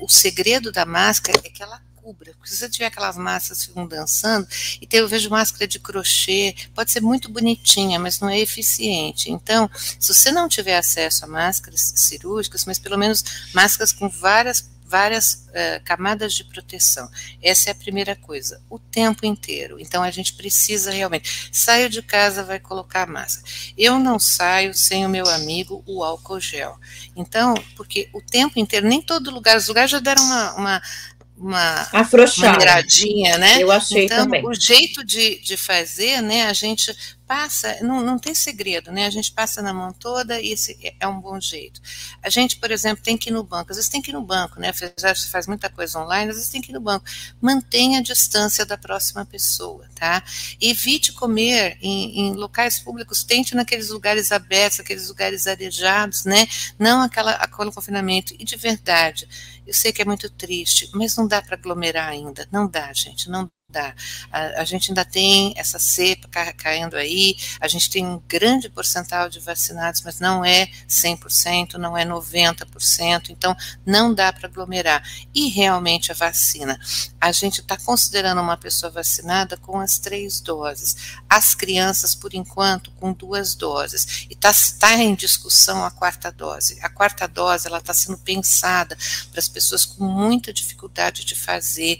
o 0.00 0.08
segredo 0.08 0.72
da 0.72 0.84
máscara 0.84 1.40
é 1.44 1.48
que 1.48 1.62
ela 1.62 1.80
cubra. 1.96 2.32
Se 2.44 2.56
você 2.56 2.68
tiver 2.68 2.86
aquelas 2.86 3.16
máscaras 3.16 3.64
ficam 3.64 3.86
dançando, 3.86 4.46
e 4.80 4.86
tem, 4.86 5.00
eu 5.00 5.08
vejo 5.08 5.30
máscara 5.30 5.66
de 5.66 5.78
crochê, 5.78 6.54
pode 6.74 6.90
ser 6.90 7.00
muito 7.00 7.30
bonitinha, 7.30 7.98
mas 7.98 8.18
não 8.20 8.28
é 8.28 8.38
eficiente. 8.38 9.30
Então, 9.30 9.70
se 9.74 10.12
você 10.12 10.32
não 10.32 10.48
tiver 10.48 10.76
acesso 10.76 11.24
a 11.24 11.28
máscaras 11.28 11.92
cirúrgicas, 11.96 12.64
mas 12.64 12.78
pelo 12.78 12.98
menos 12.98 13.22
máscaras 13.54 13.92
com 13.92 14.08
várias 14.08 14.68
várias 14.90 15.46
uh, 15.48 15.84
camadas 15.84 16.34
de 16.34 16.42
proteção. 16.42 17.08
Essa 17.40 17.70
é 17.70 17.72
a 17.72 17.76
primeira 17.76 18.16
coisa, 18.16 18.60
o 18.68 18.78
tempo 18.78 19.24
inteiro. 19.24 19.78
Então 19.78 20.02
a 20.02 20.10
gente 20.10 20.34
precisa 20.34 20.90
realmente. 20.90 21.48
Saio 21.52 21.88
de 21.88 22.02
casa, 22.02 22.42
vai 22.42 22.58
colocar 22.58 23.04
a 23.04 23.06
máscara. 23.06 23.46
Eu 23.78 23.98
não 24.00 24.18
saio 24.18 24.74
sem 24.74 25.06
o 25.06 25.08
meu 25.08 25.28
amigo, 25.28 25.82
o 25.86 26.02
álcool 26.02 26.40
gel. 26.40 26.76
Então, 27.14 27.54
porque 27.76 28.08
o 28.12 28.20
tempo 28.20 28.58
inteiro, 28.58 28.88
nem 28.88 29.00
todo 29.00 29.30
lugar, 29.30 29.56
os 29.56 29.68
lugares 29.68 29.92
já 29.92 30.00
deram 30.00 30.24
uma, 30.24 30.54
uma 30.54 30.82
uma 31.40 31.88
maneiradinha, 32.36 33.38
né? 33.38 33.62
Eu 33.62 33.72
achei 33.72 34.04
então, 34.04 34.24
também. 34.24 34.46
O 34.46 34.52
jeito 34.52 35.02
de, 35.02 35.38
de 35.38 35.56
fazer, 35.56 36.20
né? 36.20 36.46
A 36.46 36.52
gente 36.52 36.94
passa, 37.30 37.78
não, 37.80 38.02
não 38.02 38.18
tem 38.18 38.34
segredo, 38.34 38.90
né? 38.90 39.06
A 39.06 39.10
gente 39.10 39.32
passa 39.32 39.62
na 39.62 39.72
mão 39.72 39.92
toda 39.92 40.40
e 40.40 40.52
esse 40.52 40.76
é 40.98 41.06
um 41.06 41.20
bom 41.20 41.40
jeito. 41.40 41.80
A 42.20 42.28
gente, 42.28 42.56
por 42.56 42.72
exemplo, 42.72 43.04
tem 43.04 43.16
que 43.16 43.30
ir 43.30 43.32
no 43.32 43.44
banco. 43.44 43.70
Às 43.70 43.76
vezes 43.76 43.88
tem 43.88 44.02
que 44.02 44.10
ir 44.10 44.14
no 44.14 44.20
banco, 44.20 44.60
né? 44.60 44.72
Já 44.98 45.14
faz 45.30 45.46
muita 45.46 45.70
coisa 45.70 46.00
online, 46.00 46.30
às 46.30 46.36
vezes 46.36 46.50
tem 46.50 46.60
que 46.60 46.72
ir 46.72 46.74
no 46.74 46.80
banco. 46.80 47.04
Mantenha 47.40 48.00
a 48.00 48.02
distância 48.02 48.66
da 48.66 48.76
próxima 48.76 49.24
pessoa, 49.24 49.88
tá? 49.94 50.22
Evite 50.60 51.12
comer 51.12 51.78
em, 51.80 52.20
em 52.20 52.32
locais 52.34 52.80
públicos, 52.80 53.22
tente 53.22 53.54
naqueles 53.54 53.90
lugares 53.90 54.32
abertos, 54.32 54.80
aqueles 54.80 55.08
lugares 55.08 55.46
arejados, 55.46 56.24
né? 56.24 56.48
Não 56.78 57.00
aquela, 57.00 57.30
aquele 57.32 57.70
confinamento. 57.70 58.34
E 58.38 58.44
de 58.44 58.56
verdade, 58.56 59.28
eu 59.70 59.74
sei 59.74 59.92
que 59.92 60.02
é 60.02 60.04
muito 60.04 60.28
triste, 60.28 60.90
mas 60.92 61.16
não 61.16 61.28
dá 61.28 61.40
para 61.40 61.54
aglomerar 61.54 62.08
ainda. 62.08 62.48
Não 62.50 62.68
dá, 62.68 62.92
gente, 62.92 63.30
não 63.30 63.48
dá. 63.70 63.94
A, 64.30 64.60
a, 64.60 64.64
gente 64.64 64.90
ainda 64.90 65.04
tem 65.04 65.54
essa 65.56 65.78
cepa 65.78 66.28
caindo 66.52 66.96
aí, 66.96 67.36
a 67.60 67.68
gente 67.68 67.88
tem 67.88 68.04
um 68.04 68.20
grande 68.28 68.68
porcentual 68.68 69.28
de 69.28 69.40
vacinados, 69.40 70.02
mas 70.02 70.20
não 70.20 70.44
é 70.44 70.66
100%, 70.88 71.74
não 71.74 71.96
é 71.96 72.04
90%, 72.04 73.30
então 73.30 73.56
não 73.86 74.12
dá 74.12 74.32
para 74.32 74.48
aglomerar. 74.48 75.02
E 75.34 75.48
realmente 75.48 76.12
a 76.12 76.14
vacina, 76.14 76.78
a 77.20 77.32
gente 77.32 77.60
está 77.60 77.76
considerando 77.76 78.40
uma 78.40 78.56
pessoa 78.56 78.90
vacinada 78.90 79.56
com 79.56 79.78
as 79.78 79.98
três 79.98 80.40
doses, 80.40 81.16
as 81.28 81.54
crianças, 81.54 82.14
por 82.14 82.34
enquanto, 82.34 82.90
com 82.92 83.12
duas 83.12 83.54
doses, 83.54 84.26
e 84.28 84.34
está 84.34 84.52
tá 84.78 84.94
em 84.96 85.14
discussão 85.14 85.84
a 85.84 85.90
quarta 85.90 86.30
dose. 86.30 86.78
A 86.82 86.88
quarta 86.88 87.26
dose, 87.26 87.66
ela 87.66 87.78
está 87.78 87.94
sendo 87.94 88.18
pensada 88.18 88.96
para 89.30 89.40
as 89.40 89.48
pessoas 89.48 89.84
com 89.84 90.04
muita 90.04 90.52
dificuldade 90.52 91.24
de 91.24 91.34
fazer, 91.34 91.98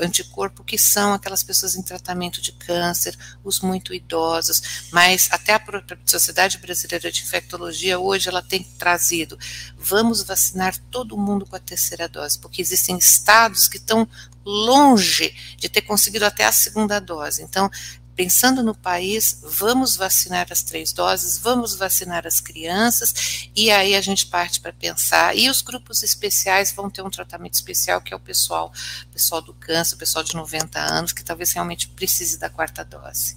anticorpo, 0.00 0.64
que 0.64 0.78
são 0.78 1.12
aquelas 1.12 1.42
pessoas 1.42 1.74
em 1.74 1.82
tratamento 1.82 2.40
de 2.40 2.52
câncer, 2.52 3.16
os 3.44 3.60
muito 3.60 3.94
idosos, 3.94 4.88
mas 4.92 5.28
até 5.30 5.54
a 5.54 5.62
Sociedade 6.06 6.58
Brasileira 6.58 7.10
de 7.10 7.22
Infectologia 7.22 7.98
hoje 7.98 8.28
ela 8.28 8.42
tem 8.42 8.62
trazido, 8.62 9.38
vamos 9.76 10.22
vacinar 10.22 10.76
todo 10.90 11.18
mundo 11.18 11.46
com 11.46 11.56
a 11.56 11.60
terceira 11.60 12.08
dose, 12.08 12.38
porque 12.38 12.62
existem 12.62 12.96
estados 12.98 13.68
que 13.68 13.76
estão 13.76 14.08
longe 14.44 15.34
de 15.56 15.68
ter 15.68 15.82
conseguido 15.82 16.24
até 16.24 16.44
a 16.44 16.52
segunda 16.52 16.98
dose. 16.98 17.42
Então, 17.42 17.70
pensando 18.18 18.64
no 18.64 18.74
país, 18.74 19.40
vamos 19.44 19.96
vacinar 19.96 20.48
as 20.50 20.60
três 20.60 20.92
doses, 20.92 21.38
vamos 21.38 21.76
vacinar 21.76 22.26
as 22.26 22.40
crianças, 22.40 23.48
e 23.54 23.70
aí 23.70 23.94
a 23.94 24.00
gente 24.00 24.26
parte 24.26 24.60
para 24.60 24.72
pensar. 24.72 25.36
E 25.36 25.48
os 25.48 25.62
grupos 25.62 26.02
especiais 26.02 26.72
vão 26.72 26.90
ter 26.90 27.00
um 27.00 27.10
tratamento 27.10 27.54
especial, 27.54 28.00
que 28.00 28.12
é 28.12 28.16
o 28.16 28.20
pessoal, 28.20 28.72
pessoal 29.12 29.40
do 29.40 29.54
câncer, 29.54 29.94
pessoal 29.94 30.24
de 30.24 30.34
90 30.34 30.80
anos, 30.80 31.12
que 31.12 31.22
talvez 31.22 31.52
realmente 31.52 31.86
precise 31.90 32.40
da 32.40 32.50
quarta 32.50 32.84
dose. 32.84 33.36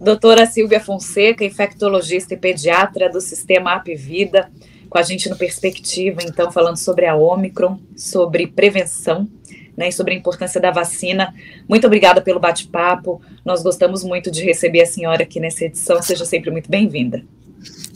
Doutora 0.00 0.44
Silvia 0.44 0.80
Fonseca, 0.80 1.44
infectologista 1.44 2.34
e 2.34 2.36
pediatra 2.36 3.08
do 3.08 3.20
Sistema 3.20 3.74
Apvida, 3.74 4.50
com 4.88 4.98
a 4.98 5.02
gente 5.02 5.28
no 5.28 5.36
Perspectiva, 5.36 6.20
então, 6.24 6.50
falando 6.50 6.78
sobre 6.78 7.06
a 7.06 7.14
Omicron, 7.14 7.78
sobre 7.96 8.48
prevenção 8.48 9.30
né, 9.80 9.90
sobre 9.90 10.12
a 10.12 10.16
importância 10.16 10.60
da 10.60 10.70
vacina. 10.70 11.34
Muito 11.66 11.86
obrigada 11.86 12.20
pelo 12.20 12.38
bate-papo. 12.38 13.22
Nós 13.42 13.62
gostamos 13.62 14.04
muito 14.04 14.30
de 14.30 14.44
receber 14.44 14.82
a 14.82 14.86
senhora 14.86 15.22
aqui 15.22 15.40
nessa 15.40 15.64
edição. 15.64 16.02
Seja 16.02 16.26
sempre 16.26 16.50
muito 16.50 16.70
bem-vinda. 16.70 17.24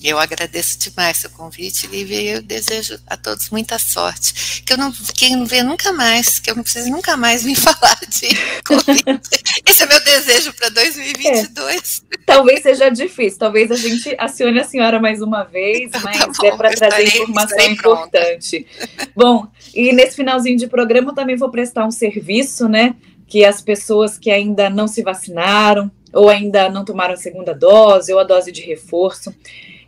Eu 0.02 0.18
agradeço 0.18 0.78
demais 0.78 1.16
seu 1.16 1.30
convite, 1.30 1.86
Lívia, 1.86 2.20
e 2.20 2.28
eu 2.28 2.42
desejo 2.42 2.98
a 3.06 3.16
todos 3.16 3.48
muita 3.48 3.78
sorte. 3.78 4.62
Que 4.62 4.74
eu 4.74 4.76
não, 4.76 4.92
que 4.92 5.34
não 5.34 5.46
venha 5.46 5.64
nunca 5.64 5.92
mais, 5.92 6.38
que 6.38 6.50
eu 6.50 6.54
não 6.54 6.62
precise 6.62 6.90
nunca 6.90 7.16
mais 7.16 7.42
me 7.42 7.56
falar 7.56 7.98
de 8.08 8.28
Covid. 8.66 9.20
Esse 9.66 9.82
é 9.82 9.86
meu 9.86 10.04
desejo 10.04 10.52
para 10.52 10.68
2022. 10.68 12.04
É. 12.12 12.16
Talvez 12.26 12.62
seja 12.62 12.90
difícil, 12.90 13.38
talvez 13.38 13.70
a 13.70 13.76
gente 13.76 14.14
acione 14.18 14.60
a 14.60 14.64
senhora 14.64 15.00
mais 15.00 15.22
uma 15.22 15.42
vez, 15.42 15.90
tá 15.90 16.00
mas 16.04 16.18
tá 16.18 16.26
bom, 16.26 16.46
é 16.46 16.56
para 16.56 16.70
trazer 16.70 17.06
informação 17.06 17.60
importante. 17.60 18.66
Bom, 19.16 19.46
e 19.74 19.90
nesse 19.92 20.16
finalzinho 20.16 20.58
de 20.58 20.66
programa 20.66 21.12
eu 21.12 21.14
também 21.14 21.36
vou 21.36 21.50
prestar 21.50 21.86
um 21.86 21.90
serviço, 21.90 22.68
né? 22.68 22.94
Que 23.26 23.42
as 23.42 23.62
pessoas 23.62 24.18
que 24.18 24.30
ainda 24.30 24.68
não 24.68 24.86
se 24.86 25.02
vacinaram, 25.02 25.90
ou 26.14 26.28
ainda 26.28 26.68
não 26.68 26.84
tomaram 26.84 27.14
a 27.14 27.16
segunda 27.16 27.54
dose, 27.54 28.12
ou 28.12 28.18
a 28.18 28.24
dose 28.24 28.52
de 28.52 28.62
reforço, 28.62 29.34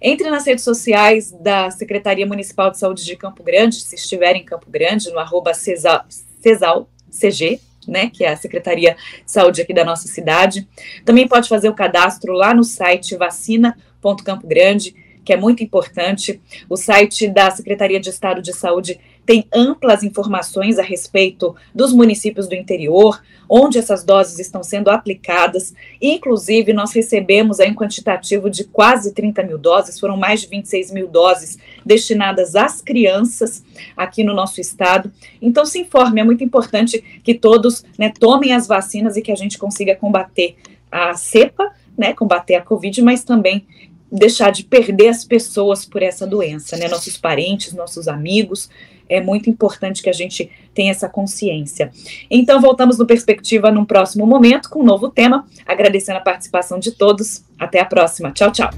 entre 0.01 0.29
nas 0.31 0.47
redes 0.47 0.65
sociais 0.65 1.33
da 1.33 1.71
Secretaria 1.71 2.27
Municipal 2.27 2.71
de 2.71 2.79
Saúde 2.79 3.05
de 3.05 3.17
Campo 3.17 3.43
Grande, 3.43 3.77
se 3.77 3.95
estiver 3.95 4.37
em 4.37 4.45
Campo 4.45 4.71
Grande, 4.71 5.11
no 5.11 5.19
arroba 5.19 5.55
Cesal, 5.55 6.05
Cesal 6.41 6.89
CG, 7.11 7.61
né, 7.89 8.11
que 8.13 8.25
é 8.25 8.31
a 8.31 8.37
Secretaria 8.37 8.97
de 9.25 9.31
Saúde 9.31 9.63
aqui 9.63 9.73
da 9.73 9.85
nossa 9.85 10.09
cidade. 10.09 10.69
Também 11.05 11.27
pode 11.27 11.49
fazer 11.49 11.69
o 11.69 11.75
cadastro 11.75 12.33
lá 12.33 12.53
no 12.53 12.65
site 12.65 13.17
vacina.campo 13.17 14.47
Grande, 14.47 14.95
que 15.25 15.33
é 15.33 15.37
muito 15.37 15.63
importante. 15.63 16.41
O 16.69 16.77
site 16.77 17.29
da 17.29 17.51
Secretaria 17.51 17.99
de 17.99 18.11
Estado 18.11 18.43
de 18.43 18.53
Saúde 18.53 19.01
tem 19.27 19.45
amplas 19.53 20.05
informações 20.05 20.79
a 20.79 20.83
respeito 20.83 21.55
dos 21.75 21.93
municípios 21.93 22.47
do 22.47 22.55
interior, 22.55 23.21
onde 23.49 23.77
essas 23.77 24.05
doses 24.05 24.39
estão 24.39 24.63
sendo 24.63 24.89
aplicadas. 24.89 25.75
Inclusive, 26.01 26.73
nós 26.73 26.93
recebemos 26.93 27.59
aí 27.59 27.71
um 27.71 27.75
quantitativo 27.75 28.49
de 28.49 28.65
quase 28.65 29.13
30 29.13 29.43
mil 29.43 29.59
doses, 29.59 29.99
foram 29.99 30.17
mais 30.17 30.43
de 30.43 30.47
26 30.47 30.93
mil 30.93 31.09
doses 31.09 31.59
destinadas 31.85 32.55
às 32.55 32.81
crianças 32.81 33.65
aqui 33.97 34.23
no 34.23 34.33
nosso 34.33 34.61
estado. 34.61 35.11
Então, 35.43 35.67
se 35.67 35.81
informe, 35.81 36.21
é 36.21 36.25
muito 36.25 36.45
importante 36.45 37.03
que 37.25 37.35
todos 37.35 37.85
né, 37.99 38.13
tomem 38.17 38.53
as 38.53 38.69
vacinas 38.69 39.17
e 39.17 39.23
que 39.23 39.33
a 39.33 39.37
gente 39.37 39.59
consiga 39.59 39.97
combater 39.97 40.57
a 40.91 41.15
cepa, 41.15 41.73
né, 41.99 42.13
combater 42.13 42.55
a 42.55 42.63
Covid, 42.63 43.03
mas 43.03 43.25
também 43.25 43.67
deixar 44.11 44.51
de 44.51 44.65
perder 44.65 45.09
as 45.09 45.25
pessoas 45.25 45.85
por 45.85 46.03
essa 46.03 46.27
doença, 46.27 46.77
né? 46.77 46.89
Nossos 46.89 47.17
parentes, 47.17 47.73
nossos 47.73 48.09
amigos. 48.09 48.69
É 49.09 49.21
muito 49.21 49.49
importante 49.49 50.03
que 50.03 50.11
a 50.11 50.13
gente 50.13 50.51
tenha 50.75 50.91
essa 50.91 51.09
consciência. 51.09 51.91
Então, 52.31 52.61
voltamos 52.61 52.99
no 52.99 53.07
Perspectiva 53.07 53.71
num 53.71 53.85
próximo 53.85 54.27
momento 54.27 54.69
com 54.69 54.81
um 54.81 54.85
novo 54.85 55.09
tema. 55.09 55.47
Agradecendo 55.65 56.19
a 56.19 56.23
participação 56.23 56.79
de 56.79 56.93
todos. 56.93 57.45
Até 57.59 57.81
a 57.81 57.85
próxima. 57.85 58.33
Tchau, 58.33 58.51
tchau. 58.51 58.71